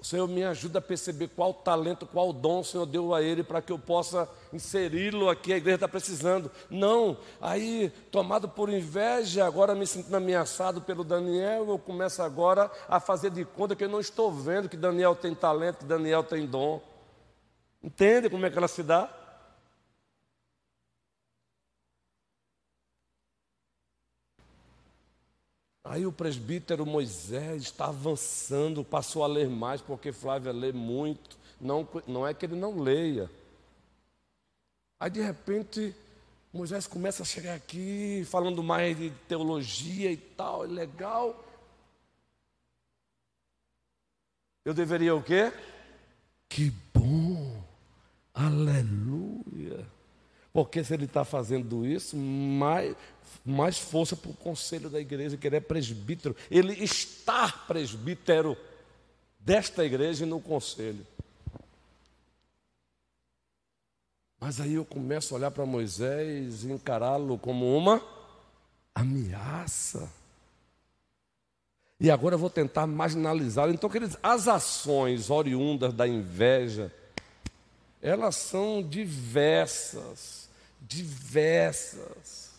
Senhor, 0.03 0.29
me 0.29 0.45
ajuda 0.45 0.81
a 0.81 0.83
perceber 0.83 1.29
qual 1.29 1.55
talento, 1.55 2.07
qual 2.07 2.31
dom 2.31 2.61
o 2.61 2.65
Senhor 2.65 2.85
deu 2.85 3.15
a 3.15 3.23
ele 3.23 3.43
para 3.43 3.63
que 3.63 3.73
eu 3.73 3.79
possa 3.79 4.29
inseri-lo 4.53 5.31
aqui. 5.31 5.53
A 5.53 5.57
igreja 5.57 5.77
está 5.77 5.89
precisando. 5.89 6.51
Não, 6.69 7.17
aí, 7.41 7.91
tomado 8.11 8.49
por 8.51 8.69
inveja, 8.69 9.47
agora 9.47 9.75
me 9.75 9.87
sentindo 9.87 10.15
ameaçado 10.15 10.83
pelo 10.83 11.03
Daniel, 11.03 11.69
eu 11.71 11.79
começo 11.79 12.23
agora 12.23 12.71
a 12.87 13.01
fazer 13.01 13.31
de 13.31 13.45
conta 13.47 13.75
que 13.75 13.83
eu 13.83 13.89
não 13.89 14.01
estou 14.01 14.31
vendo 14.31 14.69
que 14.69 14.77
Daniel 14.77 15.17
tem 15.17 15.35
talento, 15.35 15.79
que 15.79 15.85
Daniel 15.87 16.23
tem 16.23 16.47
dom. 16.47 16.83
Entende 17.83 18.29
como 18.29 18.45
é 18.45 18.51
que 18.51 18.59
ela 18.59 18.69
se 18.69 18.83
dá? 18.83 19.09
Aí 25.91 26.07
o 26.07 26.13
presbítero 26.13 26.87
Moisés 26.87 27.63
está 27.63 27.87
avançando, 27.87 28.85
passou 28.85 29.25
a 29.25 29.27
ler 29.27 29.49
mais, 29.49 29.81
porque 29.81 30.13
Flávia 30.13 30.53
lê 30.53 30.71
muito. 30.71 31.37
Não, 31.61 31.87
não 32.07 32.25
é 32.25 32.33
que 32.33 32.47
ele 32.47 32.55
não 32.55 32.79
leia. 32.79 33.29
Aí 35.01 35.11
de 35.11 35.21
repente, 35.21 35.93
Moisés 36.53 36.87
começa 36.87 37.25
a 37.25 37.27
chegar 37.27 37.57
aqui, 37.57 38.25
falando 38.31 38.63
mais 38.63 38.97
de 38.97 39.11
teologia 39.27 40.13
e 40.13 40.17
tal, 40.17 40.65
é 40.65 40.69
legal. 40.69 41.45
Eu 44.65 44.73
deveria 44.73 45.17
o 45.17 45.21
quê? 45.21 45.53
Que 46.49 46.71
bom! 46.95 47.65
Aleluia! 48.33 49.10
Porque 50.53 50.83
se 50.83 50.93
ele 50.95 51.05
está 51.05 51.25
fazendo 51.25 51.87
isso, 51.87 52.17
mais, 52.17 52.97
mais 53.45 53.79
força 53.79 54.17
para 54.17 54.31
o 54.31 54.35
conselho 54.35 54.91
da 54.91 55.01
igreja, 55.01 55.37
que 55.37 55.47
ele 55.47 55.57
é 55.57 55.61
presbítero. 55.61 56.35
Ele 56.51 56.73
está 56.83 57.49
presbítero 57.49 58.57
desta 59.39 59.85
igreja 59.85 60.25
e 60.25 60.29
no 60.29 60.41
conselho. 60.41 61.07
Mas 64.41 64.61
aí 64.61 64.75
eu 64.75 64.85
começo 64.85 65.35
a 65.35 65.39
olhar 65.39 65.51
para 65.51 65.67
Moisés 65.67 66.65
e 66.65 66.73
encará-lo 66.73 67.39
como 67.39 67.77
uma 67.77 68.03
ameaça. 68.95 70.11
E 72.01 72.11
agora 72.11 72.35
eu 72.35 72.39
vou 72.39 72.49
tentar 72.49 72.87
marginalizá-lo. 72.87 73.73
Então, 73.73 73.91
queridos, 73.91 74.17
as 74.23 74.49
ações 74.49 75.29
oriundas 75.29 75.93
da 75.93 76.09
inveja, 76.09 76.91
elas 78.03 78.37
são 78.37 78.83
diversas, 78.83 80.49
diversas. 80.81 82.51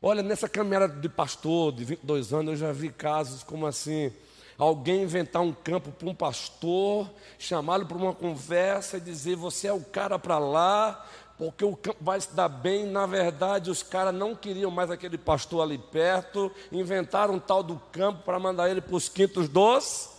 Olha, 0.00 0.22
nessa 0.22 0.48
caminhada 0.48 0.88
de 0.88 1.08
pastor 1.08 1.72
de 1.72 1.84
22 1.84 2.32
anos, 2.32 2.52
eu 2.52 2.68
já 2.68 2.72
vi 2.72 2.90
casos 2.90 3.42
como 3.42 3.66
assim: 3.66 4.12
alguém 4.56 5.02
inventar 5.02 5.42
um 5.42 5.52
campo 5.52 5.90
para 5.90 6.08
um 6.08 6.14
pastor, 6.14 7.10
chamá-lo 7.38 7.86
para 7.86 7.96
uma 7.96 8.14
conversa 8.14 8.98
e 8.98 9.00
dizer: 9.00 9.34
Você 9.36 9.66
é 9.66 9.72
o 9.72 9.80
cara 9.80 10.18
para 10.18 10.38
lá, 10.38 11.04
porque 11.36 11.64
o 11.64 11.76
campo 11.76 11.98
vai 12.00 12.20
se 12.20 12.32
dar 12.32 12.48
bem. 12.48 12.86
Na 12.86 13.06
verdade, 13.06 13.70
os 13.70 13.82
caras 13.82 14.14
não 14.14 14.36
queriam 14.36 14.70
mais 14.70 14.90
aquele 14.90 15.18
pastor 15.18 15.62
ali 15.62 15.78
perto, 15.78 16.52
inventaram 16.70 17.34
um 17.34 17.40
tal 17.40 17.64
do 17.64 17.76
campo 17.90 18.22
para 18.22 18.38
mandar 18.38 18.70
ele 18.70 18.80
para 18.80 18.94
os 18.94 19.08
quintos 19.08 19.48
dos 19.48 20.16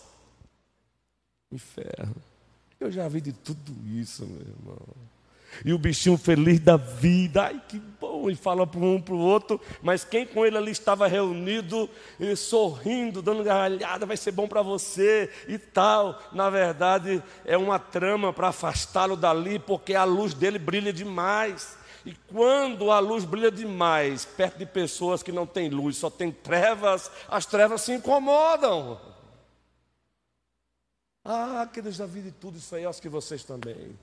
inferno. 1.52 2.29
Eu 2.80 2.90
já 2.90 3.08
vi 3.10 3.20
de 3.20 3.34
tudo 3.34 3.76
isso, 3.86 4.26
meu 4.26 4.40
irmão. 4.40 4.78
E 5.66 5.74
o 5.74 5.78
bichinho 5.78 6.18
feliz 6.18 6.60
da 6.60 6.78
vida, 6.78 7.44
ai 7.44 7.62
que 7.68 7.78
bom, 7.78 8.30
e 8.30 8.36
fala 8.36 8.66
para 8.66 8.80
um 8.80 9.02
para 9.02 9.14
o 9.14 9.20
outro, 9.20 9.60
mas 9.82 10.06
quem 10.06 10.26
com 10.26 10.46
ele 10.46 10.58
ali 10.58 10.72
estava 10.72 11.08
reunido, 11.08 11.90
sorrindo, 12.38 13.22
dando 13.22 13.44
gargalhada, 13.44 14.06
vai 14.06 14.16
ser 14.16 14.32
bom 14.32 14.48
para 14.48 14.62
você 14.62 15.30
e 15.48 15.58
tal. 15.58 16.18
Na 16.32 16.50
verdade, 16.50 17.22
é 17.44 17.58
uma 17.58 17.80
trama 17.80 18.32
para 18.32 18.50
afastá-lo 18.50 19.18
dali, 19.18 19.60
porque 19.60 19.96
a 19.96 20.06
luz 20.06 20.34
dele 20.34 20.60
brilha 20.60 20.94
demais. 20.94 21.78
E 22.06 22.14
quando 22.28 22.92
a 22.92 23.00
luz 23.00 23.26
brilha 23.26 23.52
demais, 23.52 24.24
perto 24.24 24.58
de 24.58 24.66
pessoas 24.66 25.22
que 25.22 25.34
não 25.34 25.46
têm 25.46 25.70
luz, 25.70 25.98
só 25.98 26.10
tem 26.10 26.32
trevas, 26.32 27.12
as 27.28 27.46
trevas 27.46 27.82
se 27.82 27.92
incomodam. 27.92 29.09
Ah, 31.24 31.68
que 31.72 31.80
eu 31.80 31.92
já 31.92 32.06
vi 32.06 32.22
de 32.22 32.32
tudo 32.32 32.58
isso 32.58 32.76
aí, 32.76 32.86
acho 32.86 33.02
que 33.02 33.10
vocês 33.10 33.44
também. 33.44 33.98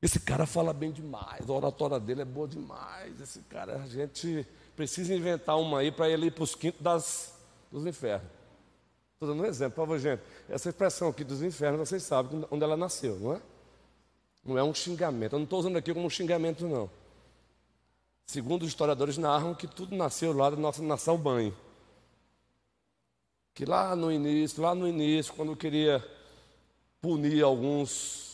Esse 0.00 0.20
cara 0.20 0.44
fala 0.44 0.74
bem 0.74 0.92
demais, 0.92 1.48
a 1.48 1.52
oratória 1.52 1.98
dele 1.98 2.22
é 2.22 2.24
boa 2.26 2.46
demais. 2.46 3.18
Esse 3.20 3.40
cara, 3.40 3.76
a 3.76 3.86
gente 3.86 4.46
precisa 4.76 5.14
inventar 5.14 5.58
uma 5.58 5.78
aí 5.80 5.90
para 5.90 6.08
ele 6.10 6.26
ir 6.26 6.30
para 6.30 6.44
os 6.44 6.54
quintos 6.54 6.80
das, 6.82 7.34
dos 7.72 7.86
infernos. 7.86 8.28
Estou 9.14 9.28
dando 9.28 9.42
um 9.42 9.46
exemplo, 9.46 9.76
favor, 9.76 9.98
gente. 9.98 10.22
Essa 10.48 10.68
expressão 10.68 11.08
aqui 11.08 11.24
dos 11.24 11.42
infernos, 11.42 11.88
vocês 11.88 12.02
sabem 12.02 12.44
onde 12.50 12.62
ela 12.62 12.76
nasceu, 12.76 13.18
não 13.18 13.32
é? 13.32 13.40
Não 14.44 14.58
é 14.58 14.62
um 14.62 14.74
xingamento. 14.74 15.32
Eu 15.32 15.38
não 15.38 15.44
estou 15.44 15.60
usando 15.60 15.78
aqui 15.78 15.94
como 15.94 16.06
um 16.06 16.10
xingamento, 16.10 16.68
não. 16.68 16.90
Segundo 18.26 18.62
os 18.62 18.68
historiadores 18.68 19.16
narram 19.16 19.54
que 19.54 19.66
tudo 19.66 19.96
nasceu 19.96 20.34
lá 20.34 20.50
da 20.50 20.56
nossa 20.56 20.82
nação 20.82 21.16
banho. 21.16 21.56
Que 23.54 23.64
lá 23.64 23.94
no 23.94 24.10
início, 24.10 24.60
lá 24.60 24.74
no 24.74 24.88
início, 24.88 25.32
quando 25.32 25.54
queria 25.54 26.04
punir 27.00 27.42
alguns 27.44 28.24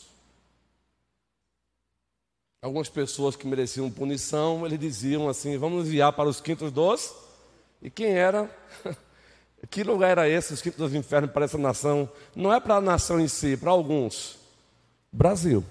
algumas 2.61 2.89
pessoas 2.89 3.35
que 3.35 3.47
mereciam 3.47 3.89
punição, 3.91 4.65
eles 4.65 4.79
diziam 4.79 5.29
assim: 5.29 5.57
vamos 5.57 5.87
enviar 5.87 6.13
para 6.13 6.27
os 6.27 6.41
quintos 6.41 6.71
dos. 6.71 7.13
E 7.81 7.89
quem 7.89 8.13
era? 8.13 8.49
Que 9.69 9.83
lugar 9.83 10.09
era 10.09 10.27
esse, 10.27 10.55
os 10.55 10.59
quintos 10.59 10.79
dos 10.79 10.95
infernos, 10.95 11.29
para 11.29 11.45
essa 11.45 11.55
nação? 11.55 12.09
Não 12.35 12.51
é 12.51 12.59
para 12.59 12.77
a 12.77 12.81
nação 12.81 13.19
em 13.19 13.27
si, 13.27 13.55
para 13.55 13.69
alguns. 13.69 14.39
Brasil. 15.11 15.63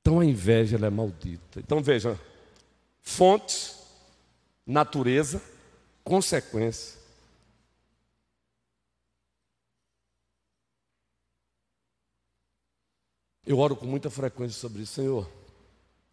Então 0.00 0.18
a 0.18 0.24
inveja 0.24 0.76
é 0.76 0.90
maldita. 0.90 1.60
Então 1.60 1.80
veja: 1.80 2.18
fonte, 3.00 3.72
natureza, 4.66 5.40
consequência. 6.02 7.03
Eu 13.46 13.58
oro 13.58 13.76
com 13.76 13.84
muita 13.86 14.08
frequência 14.08 14.58
sobre 14.58 14.82
isso, 14.82 14.94
Senhor. 14.94 15.28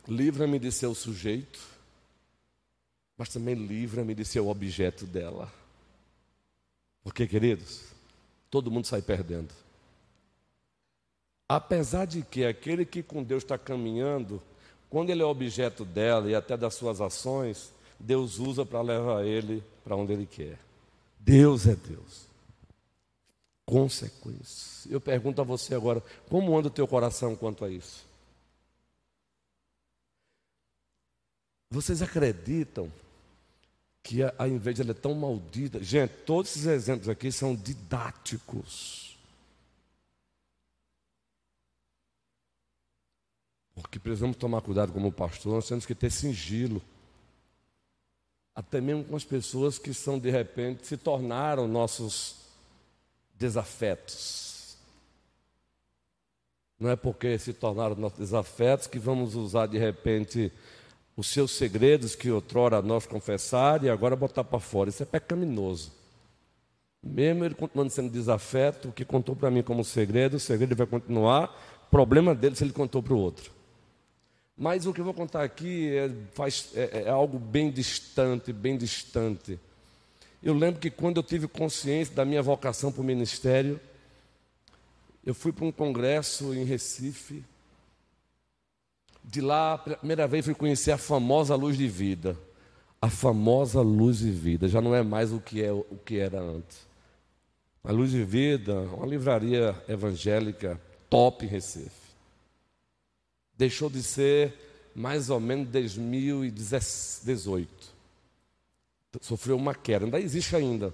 Livra-me 0.08 0.60
de 0.60 0.72
ser 0.72 0.88
o 0.88 0.96
sujeito, 0.96 1.60
mas 3.18 3.30
também 3.30 3.56
livra-me 3.56 4.14
de 4.14 4.26
ser 4.26 4.42
o 4.42 4.50
objeto 4.50 5.06
dela. 5.06 5.52
Porque, 7.04 7.26
queridos, 7.26 7.84
todo 8.50 8.72
mundo 8.72 8.88
sai 8.88 9.02
perdendo. 9.02 9.54
Apesar 11.48 12.06
de 12.06 12.22
que 12.22 12.46
aquele 12.46 12.86
que 12.86 13.02
com 13.02 13.24
Deus 13.24 13.44
está 13.44 13.58
caminhando, 13.58 14.42
quando 14.90 15.10
ele 15.10 15.22
é 15.22 15.26
objeto 15.26 15.86
dela 15.86 16.30
e 16.30 16.36
até 16.36 16.58
das 16.58 16.74
suas 16.74 17.00
ações, 17.00 17.72
Deus 18.00 18.40
usa 18.40 18.66
para 18.66 18.82
levar 18.82 19.26
ele 19.26 19.64
para 19.84 19.96
onde 19.96 20.12
ele 20.12 20.26
quer. 20.26 20.60
Deus 21.20 21.68
é 21.68 21.76
Deus 21.76 22.31
consequências. 23.72 24.86
Eu 24.90 25.00
pergunto 25.00 25.40
a 25.40 25.46
você 25.46 25.74
agora: 25.74 26.04
como 26.28 26.58
anda 26.58 26.68
o 26.68 26.72
teu 26.72 26.86
coração 26.86 27.38
quanto 27.38 27.64
a 27.64 27.70
isso? 27.70 28.06
Vocês 31.70 32.02
acreditam 32.02 32.92
que 34.04 34.22
a, 34.22 34.36
a 34.38 34.46
inveja 34.46 34.84
é 34.84 34.94
tão 34.94 35.16
maldita? 35.16 35.82
Gente, 35.82 36.12
todos 36.26 36.52
esses 36.52 36.66
exemplos 36.66 37.08
aqui 37.08 37.32
são 37.32 37.56
didáticos. 37.56 39.18
Porque 43.74 43.98
precisamos 43.98 44.36
tomar 44.36 44.62
cuidado 44.62 44.92
como 44.92 45.14
pastor, 45.14 45.54
nós 45.56 45.68
temos 45.68 45.86
que 45.86 45.96
ter 45.96 46.12
sigilo. 46.12 46.82
até 48.54 48.82
mesmo 48.82 49.06
com 49.06 49.16
as 49.16 49.24
pessoas 49.24 49.80
que 49.80 49.94
são 49.94 50.20
de 50.20 50.30
repente 50.30 50.86
se 50.86 50.98
tornaram 50.98 51.70
nossos 51.70 52.41
desafetos. 53.42 54.78
Não 56.80 56.90
é 56.90 56.96
porque 56.96 57.38
se 57.38 57.54
tornaram 57.54 57.96
nossos 57.96 58.20
desafetos 58.20 58.88
que 58.88 58.98
vamos 58.98 59.36
usar 59.36 59.68
de 59.68 59.78
repente 59.78 60.52
os 61.16 61.28
seus 61.28 61.52
segredos 61.52 62.16
que 62.16 62.32
outrora 62.32 62.82
nós 62.82 63.06
confessar 63.06 63.84
e 63.84 63.90
agora 63.90 64.16
botar 64.16 64.44
para 64.44 64.60
fora. 64.60 64.90
Isso 64.90 65.04
é 65.04 65.06
pecaminoso. 65.06 65.92
Mesmo 67.04 67.44
ele 67.44 67.56
continuando 67.56 67.92
sendo 67.92 68.12
desafeto, 68.12 68.90
o 68.90 68.92
que 68.92 69.04
contou 69.04 69.36
para 69.36 69.52
mim 69.52 69.64
como 69.64 69.84
segredo, 69.84 70.38
o 70.38 70.40
segredo 70.40 70.76
vai 70.76 70.88
continuar. 70.88 71.88
Problema 71.90 72.34
dele 72.34 72.56
se 72.56 72.64
ele 72.64 72.74
contou 72.74 73.04
para 73.04 73.14
o 73.14 73.18
outro. 73.18 73.52
Mas 74.56 74.86
o 74.86 74.94
que 74.94 75.02
eu 75.02 75.06
vou 75.06 75.14
contar 75.14 75.44
aqui 75.44 75.96
é, 75.96 76.12
faz, 76.34 76.70
é, 76.76 77.04
é 77.06 77.10
algo 77.10 77.40
bem 77.40 77.72
distante, 77.72 78.54
bem 78.54 78.78
distante. 78.78 79.60
Eu 80.42 80.54
lembro 80.54 80.80
que 80.80 80.90
quando 80.90 81.18
eu 81.18 81.24
tive 81.24 81.48
consciência 81.48 82.16
da 82.16 82.26
minha 82.26 82.42
vocação 82.42 82.92
para 82.92 83.02
o 83.02 83.04
ministério, 83.04 83.80
eu 85.26 85.34
fui 85.34 85.52
para 85.52 85.66
um 85.66 85.72
congresso 85.72 86.54
em 86.54 86.64
Recife. 86.64 87.44
De 89.24 89.40
lá, 89.40 89.78
pela 89.78 89.98
primeira 89.98 90.28
vez, 90.28 90.46
fui 90.46 90.56
conhecer 90.56 90.92
a 90.92 90.98
famosa 90.98 91.56
luz 91.56 91.78
de 91.78 91.88
vida. 91.88 92.38
A 93.00 93.10
famosa 93.10 93.82
luz 93.82 94.20
de 94.20 94.32
vida. 94.32 94.68
Já 94.68 94.82
não 94.82 94.96
é 94.96 95.04
mais 95.04 95.32
o 95.32 95.40
que, 95.40 95.64
é, 95.64 95.72
o 95.72 95.98
que 96.06 96.18
era 96.18 96.40
antes. 96.40 96.88
A 97.84 97.92
luz 97.92 98.12
de 98.12 98.24
vida, 98.24 98.82
uma 98.82 99.06
livraria 99.06 99.76
evangélica 99.88 100.80
top 101.10 101.46
em 101.46 101.50
Recife 101.50 102.02
deixou 103.62 103.92
de 103.92 104.02
ser 104.02 104.56
mais 104.96 105.30
ou 105.30 105.40
menos 105.40 105.70
2018. 105.70 107.91
Sofreu 109.20 109.58
uma 109.58 109.76
queda, 109.76 110.06
ainda 110.06 110.20
existe 110.20 110.56
ainda. 110.56 110.94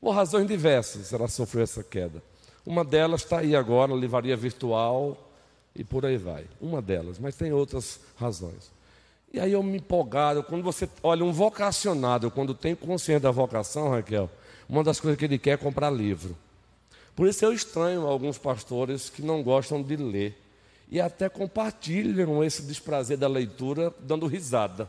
Por 0.00 0.12
razões 0.12 0.46
diversas, 0.46 1.12
ela 1.12 1.28
sofreu 1.28 1.64
essa 1.64 1.82
queda. 1.82 2.22
Uma 2.64 2.84
delas 2.84 3.22
está 3.22 3.40
aí 3.40 3.54
agora, 3.54 3.92
livraria 3.94 4.36
virtual 4.36 5.30
e 5.74 5.84
por 5.84 6.06
aí 6.06 6.16
vai. 6.16 6.46
Uma 6.60 6.80
delas, 6.80 7.18
mas 7.18 7.36
tem 7.36 7.52
outras 7.52 8.00
razões. 8.16 8.70
E 9.32 9.38
aí 9.38 9.52
eu 9.52 9.62
me 9.62 9.76
empolgado, 9.76 10.42
quando 10.42 10.62
você 10.62 10.88
olha 11.02 11.24
um 11.24 11.32
vocacionado, 11.32 12.30
quando 12.30 12.54
tem 12.54 12.74
consciência 12.74 13.20
da 13.20 13.30
vocação, 13.30 13.90
Raquel, 13.90 14.30
uma 14.68 14.82
das 14.82 14.98
coisas 15.00 15.18
que 15.18 15.24
ele 15.24 15.38
quer 15.38 15.50
é 15.50 15.56
comprar 15.56 15.90
livro. 15.90 16.36
Por 17.14 17.26
isso 17.26 17.44
eu 17.44 17.52
estranho 17.52 18.06
alguns 18.06 18.38
pastores 18.38 19.10
que 19.10 19.20
não 19.20 19.42
gostam 19.42 19.82
de 19.82 19.96
ler 19.96 20.40
e 20.90 21.00
até 21.00 21.28
compartilham 21.28 22.42
esse 22.42 22.62
desprazer 22.62 23.18
da 23.18 23.28
leitura 23.28 23.92
dando 24.00 24.26
risada. 24.26 24.88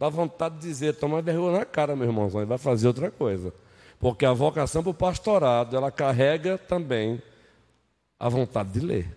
Dá 0.00 0.08
vontade 0.08 0.54
de 0.54 0.62
dizer, 0.62 0.96
toma 0.96 1.20
vergonha 1.20 1.58
na 1.58 1.66
cara, 1.66 1.94
meu 1.94 2.06
irmãozão, 2.06 2.40
e 2.40 2.46
vai 2.46 2.56
fazer 2.56 2.86
outra 2.86 3.10
coisa. 3.10 3.52
Porque 3.98 4.24
a 4.24 4.32
vocação 4.32 4.82
para 4.82 4.88
o 4.88 4.94
pastorado, 4.94 5.76
ela 5.76 5.92
carrega 5.92 6.56
também 6.56 7.22
a 8.18 8.26
vontade 8.26 8.72
de 8.72 8.80
ler. 8.80 9.14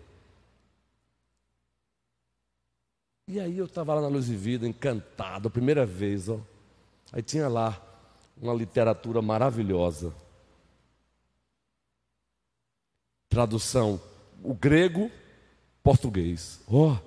E 3.30 3.40
aí 3.40 3.58
eu 3.58 3.64
estava 3.64 3.94
lá 3.94 4.02
na 4.02 4.10
Luz 4.10 4.28
e 4.28 4.36
Vida, 4.36 4.68
encantado, 4.68 5.50
primeira 5.50 5.86
vez, 5.86 6.28
ó. 6.28 6.42
Aí 7.14 7.24
tinha 7.24 7.48
lá 7.48 7.82
uma 8.36 8.54
literatura 8.54 9.22
maravilhosa. 9.22 10.14
Tradução, 13.30 14.02
o 14.44 14.54
grego 14.54 15.10
português. 15.82 16.62
Oh, 16.68 16.98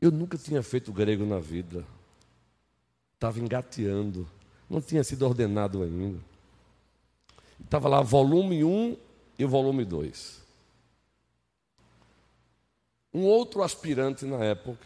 eu 0.00 0.12
nunca 0.12 0.38
tinha 0.38 0.62
feito 0.62 0.92
grego 0.92 1.26
na 1.26 1.40
vida. 1.40 1.84
Estava 3.14 3.38
engateando. 3.38 4.28
Não 4.68 4.80
tinha 4.80 5.04
sido 5.04 5.26
ordenado 5.26 5.82
ainda. 5.82 6.20
Estava 7.62 7.88
lá 7.88 8.00
volume 8.02 8.64
1 8.64 8.96
e 9.38 9.44
volume 9.44 9.84
2. 9.84 10.42
Um 13.12 13.22
outro 13.22 13.62
aspirante 13.62 14.24
na 14.24 14.44
época, 14.44 14.84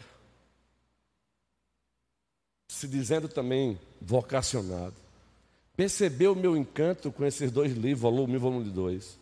se 2.67 2.87
dizendo 2.87 3.27
também 3.27 3.79
vocacionado, 3.99 4.95
percebeu 5.75 6.33
o 6.33 6.35
meu 6.35 6.55
encanto 6.55 7.11
com 7.11 7.25
esses 7.25 7.51
dois 7.51 7.73
livros, 7.73 8.01
volume 8.01 8.33
1 8.33 8.35
e 8.35 8.39
volume 8.39 8.69
2. 8.69 9.19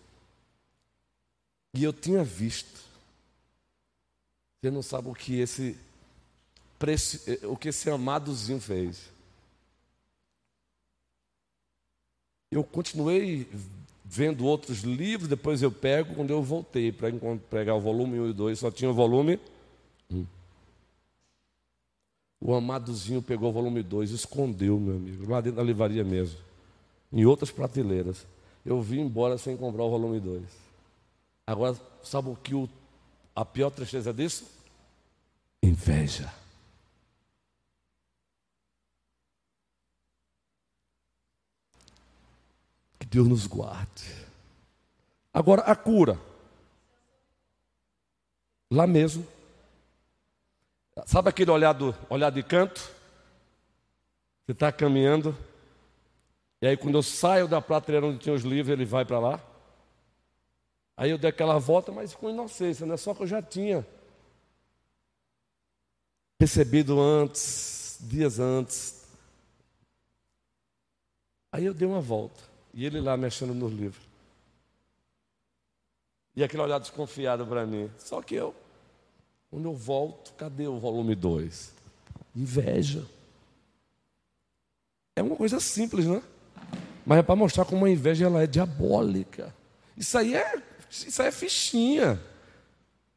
E 1.76 1.84
eu 1.84 1.94
tinha 1.94 2.24
visto 2.24 2.88
você 4.60 4.72
não 4.72 4.82
sabe 4.82 5.08
o 5.08 5.14
que 5.14 5.40
esse 5.40 5.78
o 7.44 7.58
que 7.58 7.70
esse 7.70 7.90
amadozinho 7.90 8.60
fez. 8.60 9.10
Eu 12.52 12.64
continuei 12.64 13.48
vendo 14.06 14.46
outros 14.46 14.80
livros, 14.84 15.28
depois 15.28 15.62
eu 15.62 15.72
pego, 15.72 16.16
quando 16.16 16.30
eu 16.30 16.42
voltei 16.42 16.92
para 16.92 17.10
pegar 17.50 17.76
o 17.76 17.82
volume 17.82 18.20
1 18.20 18.30
e 18.30 18.34
2, 18.34 18.60
só 18.60 18.72
tinha 18.72 18.90
o 18.90 18.94
volume 18.94 19.40
1. 20.10 20.26
O 22.40 22.54
amadozinho 22.54 23.22
pegou 23.22 23.50
o 23.50 23.54
volume 23.54 23.84
2, 23.84 24.12
escondeu, 24.12 24.80
meu 24.80 24.96
amigo, 24.96 25.30
lá 25.30 25.42
dentro 25.42 25.58
da 25.58 25.64
livraria 25.64 26.04
mesmo, 26.04 26.40
em 27.12 27.26
outras 27.26 27.52
prateleiras. 27.52 28.26
Eu 28.66 28.82
vim 28.82 29.02
embora 29.02 29.38
sem 29.38 29.58
comprar 29.58 29.84
o 29.84 29.90
volume 29.90 30.20
2. 30.20 30.44
Agora, 31.46 31.76
sabe 32.04 32.30
o 32.30 32.36
que 32.36 32.56
o 32.56 32.70
a 33.36 33.46
pior 33.46 33.70
tristeza 33.70 34.14
disso? 34.14 34.46
Inveja. 35.62 36.34
Deus 43.10 43.28
nos 43.28 43.48
guarde. 43.48 44.14
Agora, 45.34 45.62
a 45.62 45.76
cura. 45.76 46.20
Lá 48.70 48.86
mesmo. 48.86 49.26
Sabe 51.06 51.30
aquele 51.30 51.52
olhar, 51.52 51.74
do, 51.74 51.96
olhar 52.10 52.32
de 52.32 52.44
canto? 52.44 52.80
Você 54.46 54.52
está 54.52 54.72
caminhando. 54.72 55.38
E 56.62 56.68
aí, 56.68 56.76
quando 56.76 56.96
eu 56.96 57.04
saio 57.04 57.48
da 57.48 57.62
prateleira 57.62 58.08
onde 58.08 58.20
tinha 58.20 58.34
os 58.36 58.44
livros, 58.44 58.70
ele 58.72 58.86
vai 58.86 59.06
para 59.06 59.20
lá. 59.20 59.42
Aí 60.96 61.12
eu 61.12 61.18
dei 61.18 61.30
aquela 61.30 61.60
volta, 61.60 61.92
mas 61.92 62.16
com 62.16 62.30
inocência, 62.30 62.86
não 62.86 62.96
é 62.96 62.98
só 62.98 63.14
que 63.14 63.22
eu 63.22 63.28
já 63.28 63.42
tinha 63.42 63.86
recebido 66.40 67.00
antes, 67.00 68.00
dias 68.02 68.40
antes. 68.40 69.06
Aí 71.52 71.66
eu 71.66 71.74
dei 71.74 71.88
uma 71.88 72.02
volta, 72.02 72.42
e 72.78 72.86
ele 72.86 73.02
lá 73.02 73.18
mexendo 73.18 73.56
nos 73.56 73.74
livros. 73.74 74.08
E 76.36 76.44
aquele 76.44 76.62
olhar 76.62 76.78
desconfiado 76.78 77.44
para 77.48 77.66
mim. 77.66 77.90
Só 77.98 78.22
que 78.22 78.36
eu, 78.36 78.54
quando 79.50 79.66
eu 79.66 79.74
volto, 79.74 80.32
cadê 80.34 80.68
o 80.68 80.78
volume 80.78 81.16
2? 81.16 81.74
Inveja. 82.36 83.04
É 85.16 85.24
uma 85.24 85.36
coisa 85.36 85.60
simples, 85.60 86.06
né? 86.06 86.22
Mas 87.04 87.18
é 87.18 87.24
para 87.24 87.36
mostrar 87.36 87.66
como 87.66 87.84
a 87.84 87.90
inveja 87.90 88.28
ela 88.28 88.44
é 88.44 88.48
diabólica. 88.48 89.52
Isso 89.98 90.16
aí 90.16 90.36
é 90.36 90.62
isso 90.92 91.20
é 91.24 91.32
fichinha. 91.32 92.22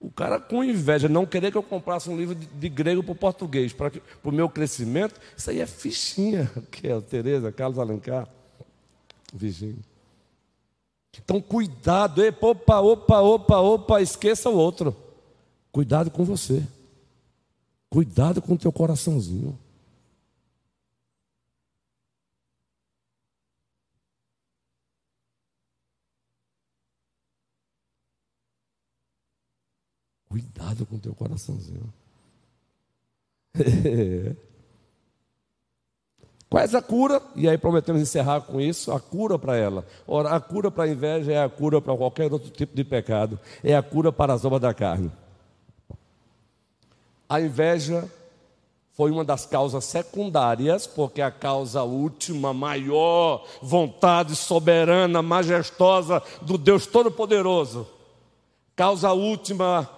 O 0.01 0.11
cara 0.11 0.41
com 0.41 0.65
inveja, 0.65 1.07
não 1.07 1.27
querer 1.27 1.53
que 1.53 1.59
eu 1.59 1.63
comprasse 1.63 2.09
um 2.09 2.17
livro 2.17 2.35
de, 2.35 2.47
de 2.47 2.69
grego 2.71 3.03
para 3.03 3.13
o 3.13 3.15
português, 3.15 3.75
para 3.75 3.93
o 4.25 4.33
meu 4.33 4.49
crescimento, 4.49 5.21
isso 5.37 5.51
aí 5.51 5.61
é 5.61 5.67
fichinha. 5.67 6.51
Que 6.73 6.89
é 6.89 6.99
Tereza, 7.03 7.53
Carlos 7.53 7.79
Alencar, 7.79 8.27
Virgínia. 9.37 9.85
Então, 11.17 11.41
cuidado, 11.41 12.23
opa, 12.41 12.81
opa, 12.81 13.21
opa, 13.21 13.59
opa, 13.59 14.01
esqueça 14.01 14.49
o 14.49 14.57
outro. 14.57 14.97
Cuidado 15.73 16.11
com 16.11 16.25
você. 16.25 16.67
Cuidado 17.89 18.41
com 18.41 18.55
o 18.55 18.59
teu 18.59 18.73
coraçãozinho. 18.73 19.59
Cuidado 30.29 30.87
com 30.87 30.95
o 30.95 31.01
teu 31.01 31.15
coraçãozinho. 31.15 31.93
Qual 36.51 36.65
é 36.65 36.77
a 36.77 36.83
cura? 36.83 37.23
E 37.37 37.49
aí 37.49 37.57
prometemos 37.57 38.03
encerrar 38.03 38.41
com 38.41 38.61
isso, 38.61 38.91
a 38.91 38.99
cura 38.99 39.39
para 39.39 39.57
ela. 39.57 39.87
Ora, 40.05 40.31
a 40.31 40.41
cura 40.41 40.69
para 40.69 40.83
a 40.83 40.89
inveja 40.89 41.31
é 41.31 41.41
a 41.41 41.49
cura 41.49 41.81
para 41.81 41.97
qualquer 41.97 42.33
outro 42.33 42.51
tipo 42.51 42.75
de 42.75 42.83
pecado, 42.83 43.39
é 43.63 43.77
a 43.77 43.83
cura 43.83 44.11
para 44.11 44.35
as 44.35 44.45
obras 44.45 44.61
da 44.61 44.75
carne. 44.75 45.13
A 47.29 47.41
inveja 47.41 48.11
foi 48.95 49.13
uma 49.13 49.25
das 49.25 49.47
causas 49.47 49.85
secundárias, 49.85 50.89
porque 50.89 51.23
a 51.23 51.31
causa 51.31 51.85
última, 51.85 52.53
maior, 52.53 53.47
vontade 53.63 54.35
soberana, 54.35 55.23
majestosa 55.23 56.21
do 56.43 56.59
Deus 56.59 56.85
Todo-Poderoso. 56.85 57.87
Causa 58.75 59.13
última 59.13 59.89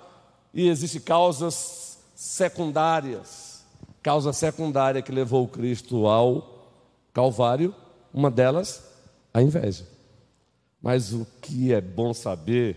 e 0.53 0.69
existem 0.69 1.01
causas 1.01 1.99
secundárias. 2.15 3.42
Causa 4.03 4.33
secundária 4.33 5.03
que 5.03 5.13
levou 5.13 5.47
Cristo 5.47 6.07
ao 6.07 6.67
Calvário, 7.13 7.75
uma 8.13 8.31
delas, 8.31 8.85
a 9.33 9.41
inveja. 9.41 9.87
Mas 10.83 11.13
o 11.13 11.27
que 11.41 11.73
é 11.73 11.81
bom 11.81 12.13
saber 12.13 12.77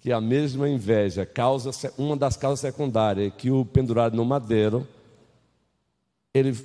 que 0.00 0.12
a 0.12 0.20
mesma 0.20 0.68
inveja 0.68 1.24
causa 1.24 1.70
uma 1.96 2.16
das 2.16 2.36
causas 2.36 2.60
secundárias 2.60 3.28
é 3.28 3.30
que 3.30 3.50
o 3.50 3.64
pendurado 3.64 4.16
no 4.16 4.24
madeiro 4.24 4.86
ele 6.32 6.56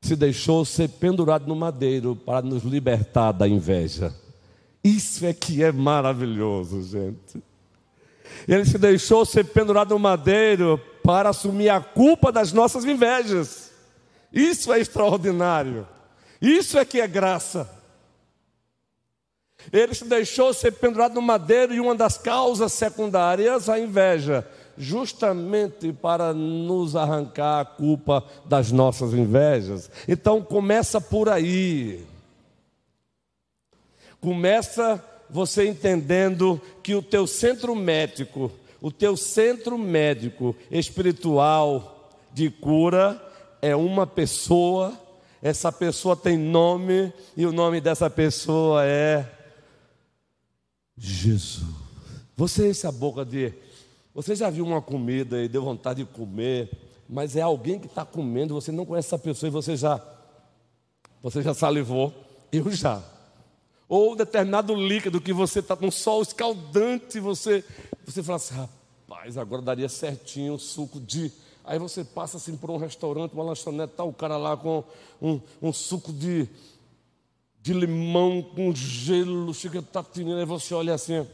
se 0.00 0.16
deixou 0.16 0.64
ser 0.64 0.88
pendurado 0.88 1.46
no 1.46 1.54
madeiro 1.54 2.16
para 2.16 2.42
nos 2.42 2.64
libertar 2.64 3.32
da 3.32 3.46
inveja. 3.46 4.12
Isso 4.82 5.24
é 5.24 5.32
que 5.32 5.62
é 5.62 5.70
maravilhoso, 5.70 6.82
gente. 6.82 7.42
Ele 8.48 8.64
se 8.64 8.78
deixou 8.78 9.24
ser 9.24 9.44
pendurado 9.44 9.90
no 9.90 9.98
madeiro 9.98 10.80
para 11.02 11.30
assumir 11.30 11.68
a 11.68 11.80
culpa 11.80 12.30
das 12.30 12.52
nossas 12.52 12.84
invejas. 12.84 13.70
Isso 14.32 14.72
é 14.72 14.80
extraordinário. 14.80 15.86
Isso 16.40 16.78
é 16.78 16.84
que 16.84 17.00
é 17.00 17.06
graça. 17.06 17.68
Ele 19.72 19.94
se 19.94 20.04
deixou 20.04 20.52
ser 20.52 20.72
pendurado 20.72 21.14
no 21.14 21.22
madeiro 21.22 21.74
e 21.74 21.80
uma 21.80 21.94
das 21.94 22.18
causas 22.18 22.72
secundárias, 22.72 23.68
a 23.68 23.78
inveja, 23.78 24.46
justamente 24.76 25.92
para 25.92 26.32
nos 26.32 26.96
arrancar 26.96 27.60
a 27.60 27.64
culpa 27.64 28.24
das 28.44 28.72
nossas 28.72 29.12
invejas. 29.12 29.90
Então 30.08 30.42
começa 30.42 31.00
por 31.00 31.28
aí. 31.28 32.04
Começa 34.20 35.02
você 35.28 35.66
entendendo 35.66 36.60
que 36.82 36.94
o 36.94 37.02
teu 37.02 37.26
centro 37.26 37.74
médico, 37.74 38.50
o 38.82 38.90
teu 38.90 39.16
centro 39.16 39.78
médico 39.78 40.56
espiritual 40.68 42.10
de 42.32 42.50
cura 42.50 43.22
é 43.62 43.76
uma 43.76 44.08
pessoa, 44.08 44.92
essa 45.40 45.70
pessoa 45.70 46.16
tem 46.16 46.36
nome 46.36 47.12
e 47.36 47.46
o 47.46 47.52
nome 47.52 47.80
dessa 47.80 48.10
pessoa 48.10 48.84
é 48.84 49.24
Jesus. 50.96 51.62
Você 52.36 52.70
enche 52.70 52.84
a 52.84 52.92
boca 52.92 53.24
de. 53.24 53.54
Você 54.12 54.34
já 54.34 54.50
viu 54.50 54.66
uma 54.66 54.82
comida 54.82 55.40
e 55.40 55.48
deu 55.48 55.62
vontade 55.62 56.02
de 56.02 56.10
comer, 56.10 56.68
mas 57.08 57.36
é 57.36 57.40
alguém 57.40 57.78
que 57.78 57.86
está 57.86 58.04
comendo, 58.04 58.54
você 58.54 58.72
não 58.72 58.84
conhece 58.84 59.08
essa 59.08 59.18
pessoa 59.18 59.46
e 59.46 59.52
você 59.52 59.76
já. 59.76 60.04
Você 61.22 61.40
já 61.40 61.54
salivou? 61.54 62.12
Eu 62.50 62.68
já. 62.72 63.00
Ou 63.88 64.16
determinado 64.16 64.74
líquido 64.74 65.20
que 65.20 65.32
você 65.32 65.60
está 65.60 65.76
com 65.76 65.90
sol 65.90 66.22
escaldante, 66.22 67.20
você, 67.20 67.62
você 68.04 68.22
fala 68.22 68.36
assim, 68.36 68.54
rapaz, 68.54 69.36
agora 69.36 69.62
daria 69.62 69.88
certinho 69.88 70.54
o 70.54 70.58
suco 70.58 71.00
de. 71.00 71.32
Aí 71.64 71.78
você 71.78 72.04
passa 72.04 72.36
assim 72.36 72.56
por 72.56 72.70
um 72.70 72.76
restaurante, 72.76 73.32
uma 73.32 73.44
lanchonete, 73.44 73.92
está 73.92 74.04
o 74.04 74.12
cara 74.12 74.36
lá 74.36 74.56
com 74.56 74.82
um, 75.20 75.40
um 75.60 75.72
suco 75.72 76.12
de 76.12 76.48
de 77.62 77.72
limão 77.72 78.42
com 78.42 78.74
gelo, 78.74 79.54
chega 79.54 79.80
tatinando, 79.80 80.40
aí 80.40 80.44
você 80.44 80.74
olha 80.74 80.94
assim. 80.94 81.24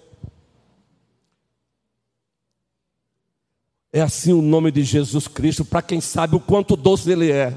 É 3.90 4.02
assim 4.02 4.34
o 4.34 4.42
nome 4.42 4.70
de 4.70 4.82
Jesus 4.82 5.26
Cristo, 5.26 5.64
para 5.64 5.80
quem 5.80 6.02
sabe 6.02 6.36
o 6.36 6.40
quanto 6.40 6.76
doce 6.76 7.10
ele 7.10 7.32
é. 7.32 7.56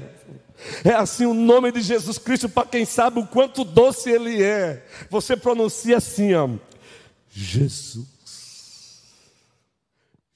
É 0.82 0.94
assim 0.94 1.26
o 1.26 1.34
nome 1.34 1.70
de 1.70 1.82
Jesus 1.82 2.16
Cristo, 2.16 2.48
para 2.48 2.66
quem 2.66 2.86
sabe 2.86 3.20
o 3.20 3.26
quanto 3.26 3.62
doce 3.62 4.08
ele 4.08 4.42
é. 4.42 4.86
Você 5.10 5.36
pronuncia 5.36 5.98
assim, 5.98 6.32
ó. 6.32 6.48
Jesus. 7.28 8.21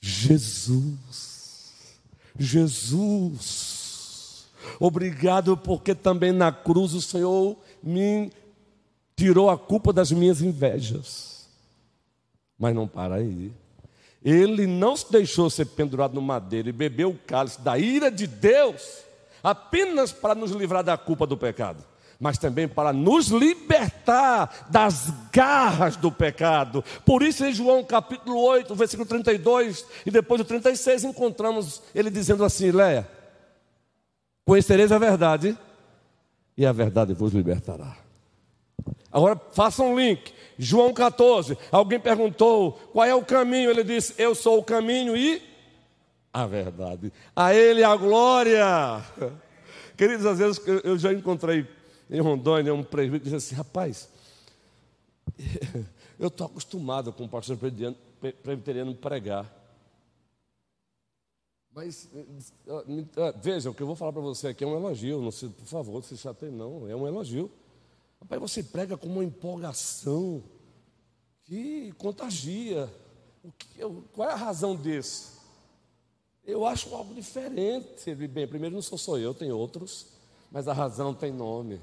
Jesus. 0.06 1.74
Jesus. 2.38 4.46
Obrigado 4.78 5.56
porque 5.56 5.94
também 5.94 6.32
na 6.32 6.52
cruz 6.52 6.94
o 6.94 7.02
Senhor 7.02 7.56
me 7.82 8.30
tirou 9.16 9.50
a 9.50 9.58
culpa 9.58 9.92
das 9.92 10.12
minhas 10.12 10.40
invejas. 10.40 11.48
Mas 12.56 12.74
não 12.74 12.86
para 12.86 13.16
aí. 13.16 13.52
Ele 14.24 14.66
não 14.66 14.96
se 14.96 15.10
deixou 15.10 15.50
ser 15.50 15.66
pendurado 15.66 16.14
no 16.14 16.22
madeiro 16.22 16.68
e 16.68 16.72
bebeu 16.72 17.10
o 17.10 17.18
cálice 17.18 17.60
da 17.60 17.78
ira 17.78 18.10
de 18.10 18.26
Deus 18.26 19.04
apenas 19.42 20.12
para 20.12 20.34
nos 20.34 20.52
livrar 20.52 20.84
da 20.84 20.96
culpa 20.96 21.26
do 21.26 21.36
pecado, 21.36 21.84
mas 22.18 22.38
também 22.38 22.66
para 22.66 22.92
nos 22.92 23.28
libertar 23.28 24.66
das 24.70 25.12
garras 25.32 25.96
do 25.96 26.10
pecado. 26.10 26.82
Por 27.04 27.22
isso, 27.22 27.44
em 27.44 27.52
João 27.52 27.84
capítulo 27.84 28.40
8, 28.40 28.74
versículo 28.74 29.08
32 29.08 29.84
e 30.04 30.10
depois 30.10 30.40
do 30.40 30.44
36, 30.44 31.04
encontramos 31.04 31.82
ele 31.94 32.10
dizendo 32.10 32.44
assim: 32.44 32.70
Leia, 32.70 33.08
conhecereis 34.44 34.92
a 34.92 34.98
verdade, 34.98 35.56
e 36.56 36.64
a 36.64 36.72
verdade 36.72 37.12
vos 37.12 37.32
libertará. 37.32 37.96
Agora 39.12 39.40
faça 39.52 39.82
um 39.82 39.98
link. 39.98 40.32
João 40.58 40.92
14. 40.92 41.56
Alguém 41.70 42.00
perguntou 42.00 42.72
qual 42.92 43.04
é 43.04 43.14
o 43.14 43.24
caminho. 43.24 43.70
Ele 43.70 43.84
disse: 43.84 44.14
Eu 44.16 44.34
sou 44.34 44.58
o 44.58 44.62
caminho 44.62 45.16
e 45.16 45.42
a 46.32 46.46
verdade. 46.46 47.12
A 47.34 47.54
Ele 47.54 47.82
a 47.82 47.96
glória. 47.96 49.02
Queridos, 49.96 50.26
às 50.26 50.38
vezes 50.38 50.60
eu 50.84 50.98
já 50.98 51.12
encontrei 51.12 51.66
em 52.08 52.20
Rondônia 52.20 52.72
um 52.74 52.82
presbítero 52.82 53.24
disse 53.24 53.36
assim: 53.36 53.54
Rapaz, 53.54 54.08
eu 56.18 56.28
estou 56.28 56.46
acostumado 56.46 57.12
com 57.12 57.24
o 57.24 57.28
pastor 57.28 57.58
presbiteriano 58.42 58.94
pregar. 58.94 59.52
Mas 61.74 62.08
ah, 63.18 63.34
veja, 63.42 63.70
o 63.70 63.74
que 63.74 63.82
eu 63.82 63.86
vou 63.86 63.96
falar 63.96 64.12
para 64.12 64.22
você 64.22 64.48
aqui 64.48 64.64
é 64.64 64.66
um 64.66 64.76
elogio, 64.76 65.20
não 65.20 65.30
se, 65.30 65.48
por 65.48 65.66
favor, 65.66 65.94
não 65.96 66.02
se 66.02 66.16
chateie 66.16 66.50
não, 66.50 66.88
é 66.88 66.96
um 66.96 67.06
elogio. 67.06 67.50
Rapaz, 68.18 68.40
você 68.40 68.62
prega 68.62 68.96
com 68.96 69.08
uma 69.08 69.22
empolgação 69.22 70.42
que 71.44 71.92
contagia. 71.98 72.90
Que, 73.58 73.80
qual 74.12 74.28
é 74.28 74.32
a 74.32 74.36
razão 74.36 74.74
disso? 74.74 75.36
Eu 76.44 76.64
acho 76.64 76.94
algo 76.94 77.12
diferente. 77.12 78.14
Bem, 78.14 78.48
primeiro 78.48 78.74
não 78.74 78.82
sou 78.82 78.96
só 78.96 79.18
eu, 79.18 79.34
tem 79.34 79.52
outros, 79.52 80.06
mas 80.50 80.66
a 80.68 80.72
razão 80.72 81.12
tem 81.12 81.30
nome. 81.30 81.80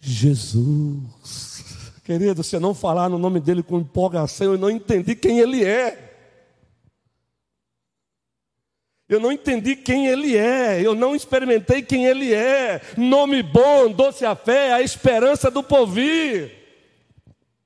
Jesus. 0.00 1.92
Querido, 2.04 2.42
se 2.42 2.56
eu 2.56 2.60
não 2.60 2.74
falar 2.74 3.08
no 3.08 3.18
nome 3.18 3.40
dele 3.40 3.62
com 3.62 3.78
empolgação, 3.78 4.52
eu 4.52 4.58
não 4.58 4.70
entendi 4.70 5.14
quem 5.14 5.40
ele 5.40 5.64
é. 5.64 6.08
Eu 9.08 9.18
não 9.18 9.32
entendi 9.32 9.74
quem 9.74 10.06
ele 10.06 10.36
é, 10.36 10.82
eu 10.84 10.94
não 10.94 11.16
experimentei 11.16 11.80
quem 11.80 12.04
ele 12.04 12.34
é. 12.34 12.82
Nome 12.94 13.42
bom, 13.42 13.90
doce 13.90 14.26
a 14.26 14.36
fé, 14.36 14.72
a 14.72 14.82
esperança 14.82 15.50
do 15.50 15.62
povir. 15.62 16.52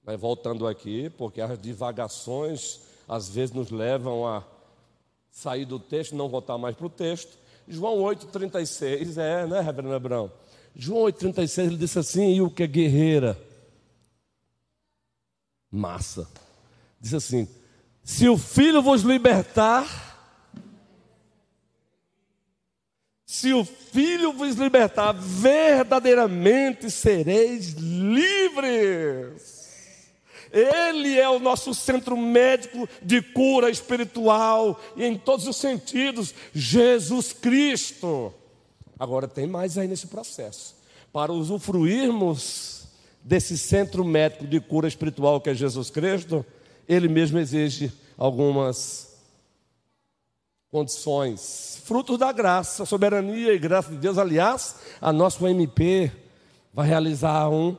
Mas 0.04 0.20
voltando 0.20 0.68
aqui, 0.68 1.10
porque 1.10 1.40
as 1.40 1.58
divagações 1.60 2.80
às 3.08 3.28
vezes 3.28 3.52
nos 3.52 3.70
levam 3.70 4.26
a 4.26 4.44
sair 5.30 5.64
do 5.64 5.80
texto, 5.80 6.14
não 6.14 6.28
voltar 6.28 6.58
mais 6.58 6.76
para 6.76 6.86
o 6.86 6.90
texto. 6.90 7.36
João 7.66 7.98
8,36, 7.98 9.16
é, 9.18 9.46
né, 9.46 9.60
Reverendo 9.60 9.94
Abrão? 9.94 10.30
João 10.74 11.04
8,36, 11.04 11.66
ele 11.66 11.76
disse 11.76 11.98
assim: 11.98 12.34
e 12.34 12.40
o 12.40 12.50
que 12.50 12.62
é 12.62 12.66
guerreira? 12.66 13.40
Massa. 15.70 16.28
Diz 17.00 17.14
assim: 17.14 17.48
se 18.04 18.28
o 18.28 18.36
filho 18.36 18.82
vos 18.82 19.02
libertar, 19.02 20.12
Se 23.32 23.50
o 23.54 23.64
Filho 23.64 24.30
vos 24.34 24.56
libertar, 24.56 25.12
verdadeiramente 25.12 26.90
sereis 26.90 27.70
livres. 27.70 29.62
Ele 30.52 31.18
é 31.18 31.26
o 31.30 31.38
nosso 31.38 31.72
centro 31.72 32.14
médico 32.14 32.86
de 33.00 33.22
cura 33.22 33.70
espiritual 33.70 34.78
e 34.94 35.06
em 35.06 35.16
todos 35.16 35.48
os 35.48 35.56
sentidos, 35.56 36.34
Jesus 36.52 37.32
Cristo. 37.32 38.34
Agora 39.02 39.26
tem 39.26 39.48
mais 39.48 39.76
aí 39.76 39.88
nesse 39.88 40.06
processo. 40.06 40.76
Para 41.12 41.32
usufruirmos 41.32 42.84
desse 43.20 43.58
centro 43.58 44.04
médico 44.04 44.46
de 44.46 44.60
cura 44.60 44.86
espiritual 44.86 45.40
que 45.40 45.50
é 45.50 45.54
Jesus 45.54 45.90
Cristo, 45.90 46.46
ele 46.88 47.08
mesmo 47.08 47.40
exige 47.40 47.92
algumas 48.16 49.18
condições, 50.70 51.82
frutos 51.82 52.16
da 52.16 52.30
graça, 52.30 52.86
soberania 52.86 53.52
e 53.52 53.58
graça 53.58 53.90
de 53.90 53.96
Deus. 53.96 54.18
Aliás, 54.18 54.76
a 55.00 55.12
nossa 55.12 55.44
UMP 55.44 56.12
vai 56.72 56.86
realizar 56.86 57.48
um 57.48 57.76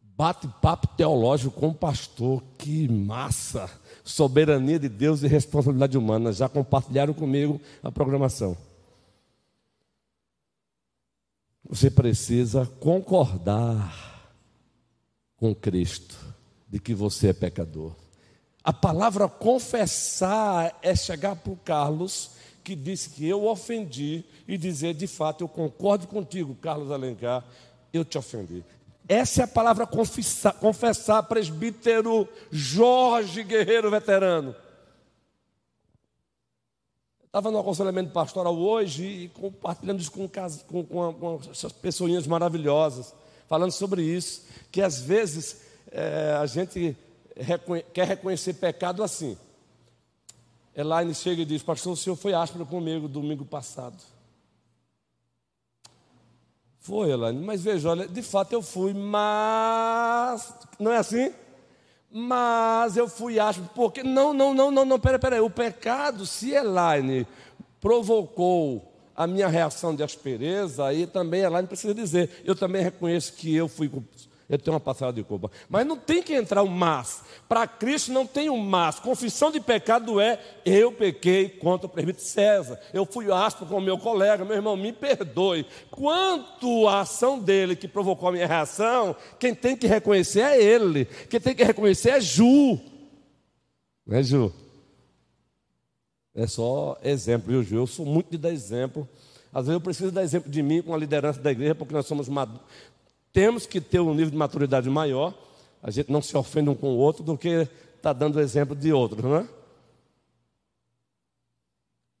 bate-papo 0.00 0.86
teológico 0.96 1.60
com 1.60 1.70
o 1.70 1.74
pastor. 1.74 2.40
Que 2.56 2.86
massa! 2.86 3.68
Soberania 4.04 4.78
de 4.78 4.88
Deus 4.88 5.24
e 5.24 5.26
responsabilidade 5.26 5.98
humana. 5.98 6.32
Já 6.32 6.48
compartilharam 6.48 7.12
comigo 7.12 7.60
a 7.82 7.90
programação. 7.90 8.56
Você 11.68 11.90
precisa 11.90 12.66
concordar 12.80 14.32
com 15.36 15.54
Cristo 15.54 16.16
de 16.68 16.78
que 16.78 16.94
você 16.94 17.28
é 17.28 17.32
pecador. 17.32 17.94
A 18.62 18.72
palavra 18.72 19.28
confessar 19.28 20.78
é 20.82 20.94
chegar 20.96 21.36
para 21.36 21.52
o 21.52 21.56
Carlos, 21.56 22.30
que 22.62 22.74
disse 22.74 23.10
que 23.10 23.28
eu 23.28 23.46
ofendi 23.46 24.24
e 24.48 24.56
dizer 24.56 24.94
de 24.94 25.06
fato 25.06 25.44
eu 25.44 25.48
concordo 25.48 26.06
contigo, 26.06 26.54
Carlos 26.54 26.90
Alencar, 26.90 27.44
eu 27.92 28.04
te 28.04 28.16
ofendi. 28.16 28.64
Essa 29.06 29.42
é 29.42 29.44
a 29.44 29.48
palavra 29.48 29.86
confessar, 29.86 30.54
confessar 30.54 31.22
presbítero 31.24 32.26
Jorge 32.50 33.42
Guerreiro 33.42 33.90
Veterano. 33.90 34.54
Estava 37.34 37.50
no 37.50 37.58
aconselhamento 37.58 38.12
pastoral 38.12 38.56
hoje 38.56 39.04
e 39.04 39.28
compartilhando 39.30 40.00
isso 40.00 40.12
com, 40.12 40.28
com, 40.28 40.84
com, 40.84 41.14
com 41.14 41.40
essas 41.50 41.72
pessoinhas 41.72 42.28
maravilhosas, 42.28 43.12
falando 43.48 43.72
sobre 43.72 44.04
isso, 44.04 44.42
que 44.70 44.80
às 44.80 45.00
vezes 45.00 45.60
é, 45.90 46.36
a 46.40 46.46
gente 46.46 46.96
reconhe 47.36 47.82
quer 47.92 48.06
reconhecer 48.06 48.54
pecado 48.54 49.02
assim. 49.02 49.36
Elaine 50.76 51.12
chega 51.12 51.42
e 51.42 51.44
diz: 51.44 51.60
Pastor, 51.60 51.94
o 51.94 51.96
senhor 51.96 52.14
foi 52.14 52.34
áspero 52.34 52.64
comigo 52.64 53.08
domingo 53.08 53.44
passado. 53.44 54.00
Foi, 56.78 57.10
Elaine, 57.10 57.44
mas 57.44 57.64
veja, 57.64 57.90
olha, 57.90 58.06
de 58.06 58.22
fato 58.22 58.52
eu 58.52 58.62
fui, 58.62 58.94
mas. 58.94 60.54
Não 60.78 60.92
é 60.92 60.98
assim? 60.98 61.32
Mas 62.16 62.96
eu 62.96 63.08
fui 63.08 63.40
áspero, 63.40 63.68
porque. 63.74 64.04
Não, 64.04 64.32
não, 64.32 64.54
não, 64.54 64.70
não, 64.70 64.84
não, 64.84 65.00
peraí, 65.00 65.18
peraí. 65.18 65.40
O 65.40 65.50
pecado, 65.50 66.24
se 66.24 66.52
Elaine 66.52 67.26
provocou 67.80 68.94
a 69.16 69.26
minha 69.26 69.48
reação 69.48 69.96
de 69.96 70.02
aspereza, 70.04 70.84
aí 70.86 71.08
também 71.08 71.40
Elaine 71.40 71.66
precisa 71.66 71.92
dizer. 71.92 72.30
Eu 72.44 72.54
também 72.54 72.84
reconheço 72.84 73.32
que 73.32 73.52
eu 73.52 73.66
fui 73.66 73.90
eu 74.48 74.58
tenho 74.58 74.74
uma 74.74 74.80
passada 74.80 75.12
de 75.12 75.22
culpa. 75.22 75.50
Mas 75.68 75.86
não 75.86 75.96
tem 75.96 76.22
que 76.22 76.34
entrar 76.34 76.62
o 76.62 76.68
mas. 76.68 77.22
Para 77.48 77.66
Cristo 77.66 78.12
não 78.12 78.26
tem 78.26 78.50
o 78.50 78.56
mas. 78.56 78.98
Confissão 78.98 79.50
de 79.50 79.60
pecado 79.60 80.20
é 80.20 80.38
eu 80.64 80.92
pequei 80.92 81.48
contra 81.48 81.86
o 81.86 81.90
presbítero 81.90 82.24
César. 82.24 82.78
Eu 82.92 83.06
fui 83.06 83.32
áspero 83.32 83.66
com 83.66 83.78
o 83.78 83.80
meu 83.80 83.96
colega, 83.96 84.44
meu 84.44 84.56
irmão, 84.56 84.76
me 84.76 84.92
perdoe. 84.92 85.66
Quanto 85.90 86.86
à 86.86 87.00
ação 87.00 87.38
dele 87.38 87.74
que 87.74 87.88
provocou 87.88 88.28
a 88.28 88.32
minha 88.32 88.46
reação, 88.46 89.16
quem 89.38 89.54
tem 89.54 89.76
que 89.76 89.86
reconhecer 89.86 90.40
é 90.40 90.62
ele. 90.62 91.06
Quem 91.28 91.40
tem 91.40 91.54
que 91.54 91.64
reconhecer 91.64 92.10
é 92.10 92.20
Ju. 92.20 92.78
Não 94.06 94.18
é 94.18 94.22
Ju? 94.22 94.52
É 96.34 96.46
só 96.46 96.98
exemplo, 97.02 97.50
viu, 97.50 97.62
Ju? 97.62 97.76
Eu 97.76 97.86
sou 97.86 98.04
muito 98.04 98.30
de 98.30 98.36
dar 98.36 98.50
exemplo. 98.50 99.08
Às 99.52 99.66
vezes 99.66 99.74
eu 99.74 99.80
preciso 99.80 100.10
dar 100.10 100.24
exemplo 100.24 100.50
de 100.50 100.62
mim 100.64 100.82
com 100.82 100.92
a 100.92 100.98
liderança 100.98 101.40
da 101.40 101.52
igreja, 101.52 101.76
porque 101.76 101.94
nós 101.94 102.06
somos 102.06 102.28
temos 103.34 103.66
que 103.66 103.80
ter 103.80 103.98
um 103.98 104.14
nível 104.14 104.30
de 104.30 104.36
maturidade 104.36 104.88
maior, 104.88 105.34
a 105.82 105.90
gente 105.90 106.10
não 106.10 106.22
se 106.22 106.36
ofende 106.36 106.70
um 106.70 106.74
com 106.74 106.94
o 106.94 106.96
outro 106.96 107.24
do 107.24 107.36
que 107.36 107.68
está 107.96 108.12
dando 108.12 108.40
exemplo 108.40 108.76
de 108.76 108.92
outros, 108.92 109.24
não 109.24 109.36
é? 109.36 109.48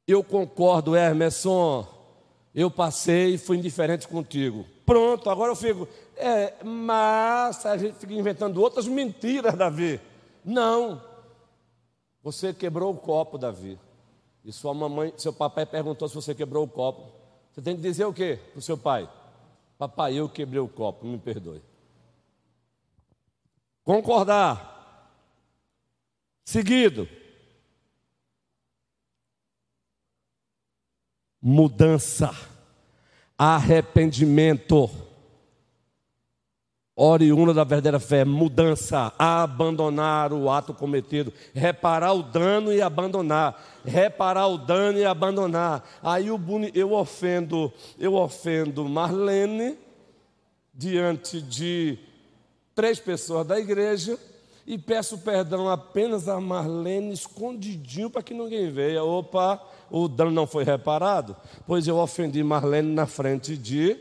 Eu 0.08 0.24
concordo, 0.24 0.96
Hermeson, 0.96 1.86
eu 2.52 2.68
passei 2.68 3.34
e 3.34 3.38
fui 3.38 3.56
indiferente 3.56 4.08
contigo. 4.08 4.66
Pronto, 4.84 5.30
agora 5.30 5.52
eu 5.52 5.56
fico, 5.56 5.88
é, 6.16 6.52
mas 6.64 7.64
a 7.64 7.78
gente 7.78 7.94
fica 7.94 8.12
inventando 8.12 8.60
outras 8.60 8.88
mentiras, 8.88 9.54
Davi. 9.54 10.00
Não, 10.44 11.00
você 12.24 12.52
quebrou 12.52 12.92
o 12.92 12.96
copo, 12.96 13.38
Davi. 13.38 13.78
E 14.44 14.52
sua 14.52 14.74
mamãe, 14.74 15.14
seu 15.16 15.32
papai 15.32 15.64
perguntou 15.64 16.08
se 16.08 16.14
você 16.16 16.34
quebrou 16.34 16.64
o 16.64 16.68
copo. 16.68 17.12
Você 17.52 17.62
tem 17.62 17.76
que 17.76 17.82
dizer 17.82 18.04
o 18.04 18.12
quê 18.12 18.40
para 18.50 18.58
o 18.58 18.62
seu 18.62 18.76
pai? 18.76 19.08
Papai, 19.78 20.14
eu 20.14 20.28
quebrei 20.28 20.60
o 20.60 20.68
copo, 20.68 21.06
me 21.06 21.18
perdoe. 21.18 21.62
Concordar. 23.82 24.72
Seguido. 26.44 27.08
Mudança. 31.40 32.30
Arrependimento. 33.36 35.03
Oriunda 36.96 37.52
da 37.52 37.64
verdadeira 37.64 37.98
fé, 37.98 38.24
mudança, 38.24 39.12
abandonar 39.18 40.32
o 40.32 40.48
ato 40.48 40.72
cometido, 40.72 41.32
reparar 41.52 42.12
o 42.12 42.22
dano 42.22 42.72
e 42.72 42.80
abandonar, 42.80 43.60
reparar 43.84 44.46
o 44.46 44.56
dano 44.56 44.98
e 44.98 45.04
abandonar. 45.04 45.84
Aí 46.00 46.28
eu 46.28 46.92
ofendo, 46.92 47.72
eu 47.98 48.14
ofendo 48.14 48.88
Marlene 48.88 49.76
diante 50.72 51.42
de 51.42 51.98
três 52.76 53.00
pessoas 53.00 53.44
da 53.44 53.58
igreja 53.58 54.16
e 54.64 54.78
peço 54.78 55.18
perdão 55.18 55.68
apenas 55.68 56.28
a 56.28 56.40
Marlene 56.40 57.12
escondidinho 57.12 58.08
para 58.08 58.22
que 58.22 58.32
ninguém 58.32 58.70
veja. 58.70 59.02
Opa, 59.02 59.60
o 59.90 60.06
dano 60.06 60.30
não 60.30 60.46
foi 60.46 60.62
reparado, 60.62 61.36
pois 61.66 61.88
eu 61.88 61.96
ofendi 61.96 62.40
Marlene 62.44 62.94
na 62.94 63.04
frente 63.04 63.56
de 63.56 63.98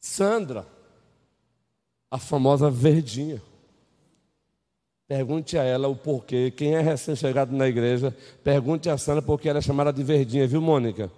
Sandra 0.00 0.73
a 2.14 2.18
famosa 2.18 2.70
verdinha. 2.70 3.42
Pergunte 5.08 5.58
a 5.58 5.64
ela 5.64 5.88
o 5.88 5.96
porquê. 5.96 6.48
Quem 6.48 6.76
é 6.76 6.80
recém-chegado 6.80 7.52
na 7.52 7.66
igreja, 7.66 8.16
pergunte 8.44 8.88
a 8.88 8.96
Sandra 8.96 9.20
porque 9.20 9.48
ela 9.48 9.58
é 9.58 9.60
chamada 9.60 9.92
de 9.92 10.04
verdinha, 10.04 10.46
viu, 10.46 10.60
Mônica? 10.60 11.10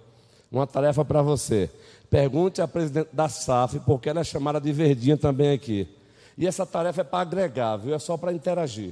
Uma 0.51 0.65
tarefa 0.65 1.05
para 1.05 1.21
você. 1.21 1.69
Pergunte 2.09 2.63
à 2.63 2.67
presidente 2.67 3.09
da 3.13 3.29
SAF 3.29 3.79
porque 3.81 4.09
ela 4.09 4.21
é 4.21 4.23
chamada 4.23 4.59
de 4.59 4.73
verdinha 4.73 5.15
também 5.15 5.51
aqui. 5.51 5.87
E 6.35 6.47
essa 6.47 6.65
tarefa 6.65 7.01
é 7.01 7.03
para 7.03 7.19
agregar, 7.19 7.77
viu? 7.77 7.93
É 7.93 7.99
só 7.99 8.17
para 8.17 8.33
interagir. 8.33 8.91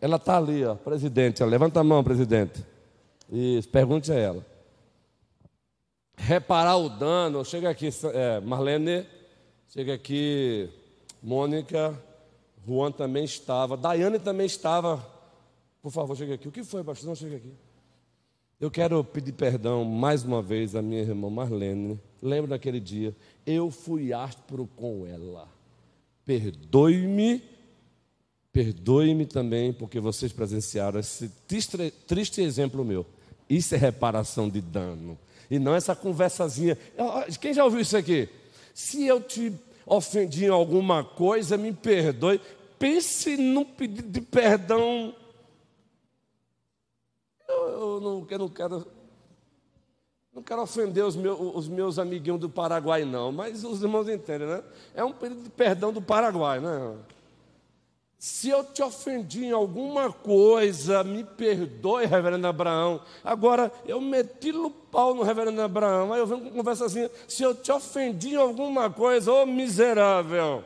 Ela 0.00 0.14
está 0.14 0.36
ali, 0.36 0.64
ó, 0.64 0.76
presidente. 0.76 1.42
Ó. 1.42 1.46
Levanta 1.46 1.80
a 1.80 1.84
mão, 1.84 2.04
presidente. 2.04 2.64
Isso, 3.28 3.68
pergunte 3.68 4.12
a 4.12 4.14
ela. 4.14 4.46
Reparar 6.16 6.76
o 6.76 6.88
dano. 6.88 7.44
Chega 7.44 7.68
aqui, 7.68 7.88
é, 8.14 8.38
Marlene. 8.38 9.17
Chega 9.70 9.92
aqui, 9.92 10.70
Mônica, 11.22 12.02
Juan 12.66 12.90
também 12.90 13.24
estava, 13.24 13.76
Daiane 13.76 14.18
também 14.18 14.46
estava. 14.46 15.06
Por 15.82 15.92
favor, 15.92 16.16
chega 16.16 16.34
aqui. 16.34 16.48
O 16.48 16.52
que 16.52 16.64
foi, 16.64 16.82
pastor? 16.82 17.08
Não, 17.08 17.14
chega 17.14 17.36
aqui. 17.36 17.52
Eu 18.58 18.70
quero 18.70 19.04
pedir 19.04 19.32
perdão 19.32 19.84
mais 19.84 20.24
uma 20.24 20.40
vez 20.40 20.74
à 20.74 20.80
minha 20.80 21.02
irmã 21.02 21.28
Marlene. 21.28 22.00
Lembro 22.22 22.48
daquele 22.48 22.80
dia? 22.80 23.14
Eu 23.46 23.70
fui 23.70 24.10
áspero 24.10 24.66
com 24.74 25.06
ela. 25.06 25.46
Perdoe-me, 26.24 27.42
perdoe-me 28.50 29.26
também, 29.26 29.72
porque 29.72 30.00
vocês 30.00 30.32
presenciaram 30.32 30.98
esse 30.98 31.28
triste, 31.46 31.90
triste 32.06 32.40
exemplo 32.40 32.82
meu. 32.84 33.04
Isso 33.50 33.74
é 33.74 33.78
reparação 33.78 34.48
de 34.48 34.62
dano. 34.62 35.18
E 35.50 35.58
não 35.58 35.74
essa 35.74 35.94
conversazinha. 35.94 36.76
Quem 37.38 37.52
já 37.52 37.64
ouviu 37.64 37.80
isso 37.80 37.96
aqui? 37.96 38.30
Se 38.78 39.04
eu 39.04 39.20
te 39.20 39.52
ofendi 39.84 40.44
em 40.44 40.50
alguma 40.50 41.02
coisa, 41.02 41.56
me 41.56 41.72
perdoe. 41.72 42.40
Pense 42.78 43.36
num 43.36 43.64
pedido 43.64 44.08
de 44.08 44.20
perdão. 44.20 45.12
Eu, 47.48 47.68
eu, 47.68 48.00
não, 48.00 48.26
eu 48.30 48.38
não 48.38 48.48
quero. 48.48 48.86
Não 50.32 50.44
quero 50.44 50.62
ofender 50.62 51.04
os 51.04 51.16
meus, 51.16 51.40
os 51.40 51.66
meus 51.66 51.98
amiguinhos 51.98 52.38
do 52.38 52.48
Paraguai, 52.48 53.04
não, 53.04 53.32
mas 53.32 53.64
os 53.64 53.82
irmãos 53.82 54.08
entendem, 54.08 54.46
né? 54.46 54.62
É 54.94 55.02
um 55.02 55.10
pedido 55.10 55.42
de 55.42 55.50
perdão 55.50 55.92
do 55.92 56.00
Paraguai, 56.00 56.60
né? 56.60 56.96
Se 58.18 58.48
eu 58.48 58.64
te 58.64 58.82
ofendi 58.82 59.44
em 59.44 59.52
alguma 59.52 60.12
coisa, 60.12 61.04
me 61.04 61.22
perdoe, 61.22 62.04
reverendo 62.04 62.48
Abraão. 62.48 63.00
Agora, 63.22 63.72
eu 63.86 64.00
meti 64.00 64.50
o 64.50 64.68
pau 64.68 65.14
no 65.14 65.22
reverendo 65.22 65.62
Abraão. 65.62 66.12
Aí 66.12 66.18
eu 66.18 66.26
venho 66.26 66.40
com 66.40 66.50
conversa 66.50 66.86
assim: 66.86 67.08
se 67.28 67.44
eu 67.44 67.54
te 67.54 67.70
ofendi 67.70 68.30
em 68.30 68.36
alguma 68.36 68.90
coisa, 68.90 69.32
ô 69.32 69.46
miserável. 69.46 70.64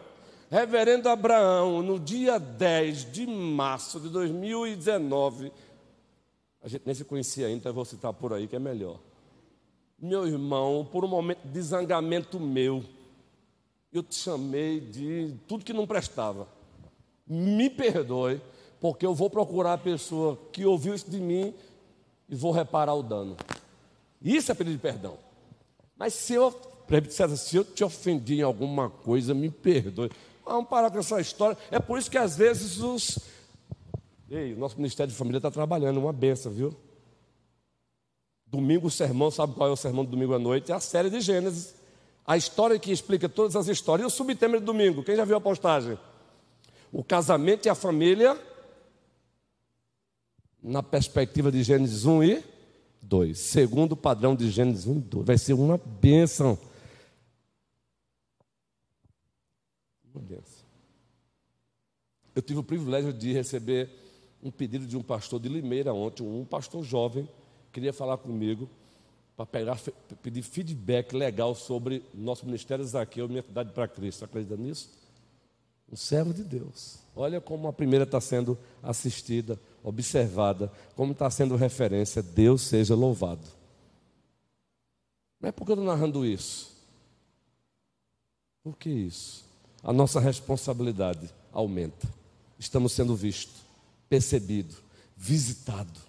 Reverendo 0.50 1.10
Abraão, 1.10 1.82
no 1.82 2.00
dia 2.00 2.38
10 2.38 3.12
de 3.12 3.26
março 3.26 4.00
de 4.00 4.08
2019, 4.08 5.52
a 6.62 6.68
gente 6.68 6.82
nem 6.86 6.94
se 6.94 7.04
conhecia 7.04 7.46
ainda, 7.46 7.58
então 7.58 7.72
vou 7.72 7.84
citar 7.84 8.14
por 8.14 8.32
aí 8.32 8.46
que 8.46 8.56
é 8.56 8.58
melhor. 8.58 8.98
Meu 9.98 10.26
irmão, 10.26 10.88
por 10.90 11.04
um 11.04 11.08
momento 11.08 11.46
de 11.46 11.60
zangamento 11.60 12.40
meu, 12.40 12.82
eu 13.92 14.02
te 14.02 14.14
chamei 14.14 14.80
de 14.80 15.34
tudo 15.46 15.64
que 15.64 15.72
não 15.72 15.86
prestava 15.86 16.46
me 17.32 17.70
perdoe, 17.70 18.40
porque 18.78 19.06
eu 19.06 19.14
vou 19.14 19.30
procurar 19.30 19.72
a 19.72 19.78
pessoa 19.78 20.38
que 20.52 20.66
ouviu 20.66 20.94
isso 20.94 21.10
de 21.10 21.18
mim 21.18 21.54
e 22.28 22.34
vou 22.34 22.52
reparar 22.52 22.94
o 22.94 23.02
dano. 23.02 23.36
Isso 24.20 24.52
é 24.52 24.54
pedir 24.54 24.78
perdão. 24.78 25.16
Mas 25.96 26.12
se 26.14 26.34
eu, 26.34 26.54
se 27.38 27.56
eu 27.56 27.64
te 27.64 27.82
ofendi 27.82 28.40
em 28.40 28.42
alguma 28.42 28.90
coisa, 28.90 29.32
me 29.32 29.50
perdoe. 29.50 30.10
Vamos 30.44 30.68
parar 30.68 30.90
com 30.90 30.98
essa 30.98 31.20
história. 31.20 31.56
É 31.70 31.78
por 31.78 31.98
isso 31.98 32.10
que 32.10 32.18
às 32.18 32.36
vezes 32.36 32.78
os. 32.80 33.18
Ei, 34.30 34.52
o 34.52 34.58
nosso 34.58 34.76
Ministério 34.76 35.10
de 35.10 35.16
Família 35.16 35.38
está 35.38 35.50
trabalhando, 35.50 35.98
uma 35.98 36.12
benção, 36.12 36.52
viu? 36.52 36.74
Domingo 38.46 38.88
o 38.88 38.90
sermão, 38.90 39.30
sabe 39.30 39.54
qual 39.54 39.68
é 39.70 39.72
o 39.72 39.76
sermão 39.76 40.04
do 40.04 40.10
domingo 40.10 40.34
à 40.34 40.38
noite? 40.38 40.70
É 40.70 40.74
a 40.74 40.80
série 40.80 41.08
de 41.08 41.20
Gênesis. 41.20 41.74
A 42.26 42.36
história 42.36 42.78
que 42.78 42.92
explica 42.92 43.28
todas 43.28 43.56
as 43.56 43.68
histórias. 43.68 44.04
E 44.04 44.06
o 44.06 44.10
subtema 44.10 44.58
de 44.58 44.64
domingo? 44.64 45.02
Quem 45.02 45.16
já 45.16 45.24
viu 45.24 45.36
a 45.36 45.40
postagem? 45.40 45.98
O 46.92 47.02
casamento 47.02 47.66
e 47.66 47.70
a 47.70 47.74
família, 47.74 48.38
na 50.62 50.82
perspectiva 50.82 51.50
de 51.50 51.62
Gênesis 51.62 52.04
1 52.04 52.22
e 52.22 52.44
2. 53.00 53.38
Segundo 53.38 53.92
o 53.92 53.96
padrão 53.96 54.36
de 54.36 54.50
Gênesis 54.50 54.86
1 54.86 54.98
e 54.98 55.00
2. 55.00 55.26
Vai 55.26 55.38
ser 55.38 55.54
uma 55.54 55.78
bênção. 55.78 56.58
Uma 60.14 60.22
bênção. 60.22 60.62
Eu 62.34 62.42
tive 62.42 62.60
o 62.60 62.64
privilégio 62.64 63.12
de 63.12 63.32
receber 63.32 63.88
um 64.42 64.50
pedido 64.50 64.86
de 64.86 64.96
um 64.96 65.02
pastor 65.02 65.40
de 65.40 65.48
Limeira 65.48 65.94
ontem, 65.94 66.22
um 66.22 66.44
pastor 66.44 66.84
jovem, 66.84 67.28
queria 67.72 67.92
falar 67.92 68.18
comigo 68.18 68.68
para 69.36 69.46
pegar, 69.46 69.80
pedir 70.22 70.42
feedback 70.42 71.14
legal 71.14 71.54
sobre 71.54 72.02
nosso 72.12 72.44
ministério 72.44 72.84
Zaqueu, 72.84 73.28
minha 73.28 73.42
cidade 73.42 73.72
para 73.72 73.88
Cristo. 73.88 74.24
Acredita 74.24 74.56
nisso? 74.56 75.01
Um 75.92 75.96
servo 75.96 76.32
de 76.32 76.42
Deus. 76.42 76.98
Olha 77.14 77.38
como 77.38 77.68
a 77.68 77.72
primeira 77.72 78.04
está 78.04 78.18
sendo 78.18 78.58
assistida, 78.82 79.60
observada, 79.84 80.72
como 80.96 81.12
está 81.12 81.30
sendo 81.30 81.54
referência. 81.54 82.22
Deus 82.22 82.62
seja 82.62 82.94
louvado. 82.94 83.46
Não 85.38 85.50
é 85.50 85.52
porque 85.52 85.72
eu 85.72 85.74
estou 85.74 85.86
narrando 85.86 86.24
isso. 86.24 86.72
Por 88.62 88.76
que 88.76 88.88
isso? 88.88 89.44
A 89.82 89.92
nossa 89.92 90.18
responsabilidade 90.18 91.28
aumenta. 91.52 92.08
Estamos 92.58 92.92
sendo 92.92 93.14
vistos, 93.14 93.60
percebidos, 94.08 94.76
visitados. 95.14 96.00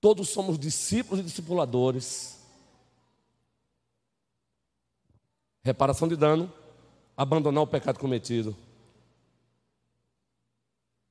Todos 0.00 0.28
somos 0.28 0.56
discípulos 0.58 1.20
e 1.20 1.26
discipuladores. 1.26 2.35
Reparação 5.66 6.06
de 6.06 6.14
dano, 6.14 6.48
abandonar 7.16 7.64
o 7.64 7.66
pecado 7.66 7.98
cometido 7.98 8.56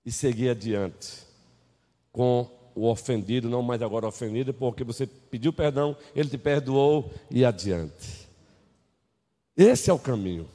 e 0.05 0.09
seguir 0.13 0.47
adiante 0.47 1.25
com 2.09 2.49
o 2.73 2.89
ofendido, 2.89 3.49
não 3.49 3.61
mais 3.61 3.81
agora 3.81 4.07
ofendido, 4.07 4.53
porque 4.53 4.81
você 4.81 5.05
pediu 5.05 5.51
perdão, 5.51 5.97
ele 6.15 6.29
te 6.29 6.37
perdoou 6.37 7.11
e 7.29 7.43
adiante. 7.43 8.29
Esse 9.57 9.89
é 9.89 9.93
o 9.93 9.99
caminho. 9.99 10.47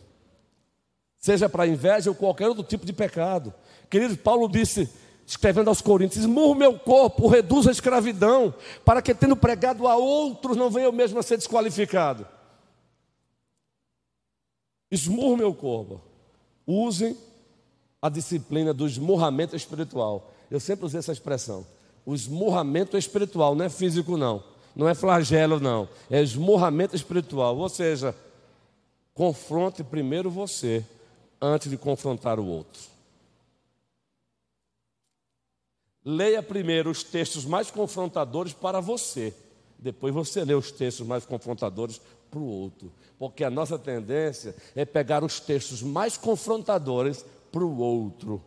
Seja 1.18 1.46
para 1.46 1.66
inveja 1.66 2.08
ou 2.08 2.16
qualquer 2.16 2.48
outro 2.48 2.62
tipo 2.62 2.86
de 2.86 2.94
pecado. 2.94 3.52
Querido, 3.90 4.16
Paulo 4.16 4.48
disse, 4.48 4.88
escrevendo 5.26 5.68
aos 5.68 5.82
Coríntios: 5.82 6.24
esmurro 6.24 6.54
meu 6.54 6.78
corpo, 6.78 7.28
reduz 7.28 7.66
a 7.66 7.70
escravidão, 7.70 8.54
para 8.82 9.02
que, 9.02 9.14
tendo 9.14 9.36
pregado 9.36 9.86
a 9.86 9.94
outros, 9.94 10.56
não 10.56 10.70
venha 10.70 10.86
eu 10.86 10.92
mesmo 10.92 11.18
a 11.18 11.22
ser 11.22 11.36
desqualificado. 11.36 12.26
Esmurro 14.90 15.36
meu 15.36 15.54
corpo. 15.54 16.00
Usem 16.66 17.16
a 18.02 18.08
disciplina 18.08 18.74
do 18.74 18.86
esmurramento 18.86 19.54
espiritual. 19.54 20.32
Eu 20.50 20.58
sempre 20.58 20.86
usei 20.86 20.98
essa 20.98 21.12
expressão. 21.12 21.66
O 22.04 22.14
esmurramento 22.14 22.96
espiritual, 22.96 23.54
não 23.54 23.64
é 23.64 23.68
físico, 23.68 24.16
não. 24.16 24.42
Não 24.74 24.88
é 24.88 24.94
flagelo, 24.94 25.60
não. 25.60 25.88
É 26.10 26.20
esmurramento 26.20 26.96
espiritual. 26.96 27.56
Ou 27.56 27.68
seja, 27.68 28.14
confronte 29.14 29.84
primeiro 29.84 30.30
você, 30.30 30.84
antes 31.40 31.70
de 31.70 31.76
confrontar 31.76 32.40
o 32.40 32.46
outro. 32.46 32.80
Leia 36.04 36.42
primeiro 36.42 36.90
os 36.90 37.04
textos 37.04 37.44
mais 37.44 37.70
confrontadores 37.70 38.52
para 38.52 38.80
você. 38.80 39.34
Depois 39.78 40.12
você 40.12 40.44
lê 40.44 40.54
os 40.54 40.70
textos 40.70 41.06
mais 41.06 41.24
confrontadores 41.24 42.00
para 42.30 42.40
o 42.40 42.46
outro. 42.46 42.92
Porque 43.18 43.44
a 43.44 43.50
nossa 43.50 43.78
tendência 43.78 44.54
é 44.74 44.84
pegar 44.84 45.24
os 45.24 45.40
textos 45.40 45.82
mais 45.82 46.16
confrontadores 46.16 47.24
para 47.50 47.64
o 47.64 47.78
outro. 47.78 48.42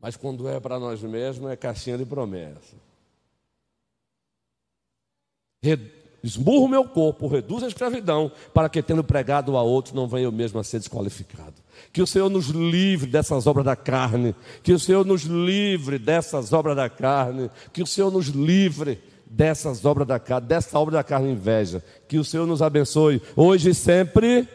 Mas 0.00 0.16
quando 0.16 0.46
é 0.48 0.60
para 0.60 0.78
nós 0.78 1.02
mesmos, 1.02 1.50
é 1.50 1.56
caixinha 1.56 1.96
de 1.96 2.04
promessa. 2.04 2.76
Esmurro 6.22 6.64
o 6.64 6.68
meu 6.68 6.84
corpo, 6.84 7.26
reduz 7.26 7.62
a 7.62 7.68
escravidão, 7.68 8.30
para 8.52 8.68
que, 8.68 8.82
tendo 8.82 9.02
pregado 9.02 9.56
a 9.56 9.62
outros, 9.62 9.94
não 9.94 10.06
venha 10.08 10.24
eu 10.24 10.32
mesmo 10.32 10.58
a 10.58 10.64
ser 10.64 10.78
desqualificado. 10.78 11.54
Que 11.92 12.00
o 12.00 12.06
Senhor 12.06 12.30
nos 12.30 12.46
livre 12.46 13.10
dessas 13.10 13.46
obras 13.46 13.64
da 13.64 13.76
carne, 13.76 14.34
que 14.62 14.72
o 14.72 14.78
Senhor 14.78 15.04
nos 15.04 15.22
livre 15.22 15.98
dessas 15.98 16.52
obras 16.52 16.76
da 16.76 16.88
carne, 16.88 17.50
que 17.72 17.82
o 17.82 17.86
Senhor 17.86 18.10
nos 18.10 18.28
livre 18.28 19.02
dessas 19.34 19.84
obras 19.84 20.06
da 20.06 20.18
carne, 20.18 20.46
dessa 20.46 20.78
obra 20.78 20.94
da 20.94 21.04
carne 21.04 21.32
inveja. 21.32 21.82
Que 22.06 22.18
o 22.18 22.24
Senhor 22.24 22.46
nos 22.46 22.62
abençoe 22.62 23.20
hoje 23.36 23.70
e 23.70 23.74
sempre. 23.74 24.48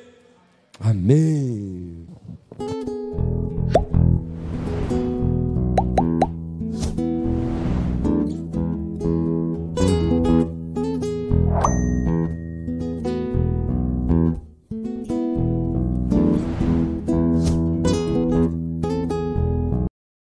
Amém. 0.79 2.07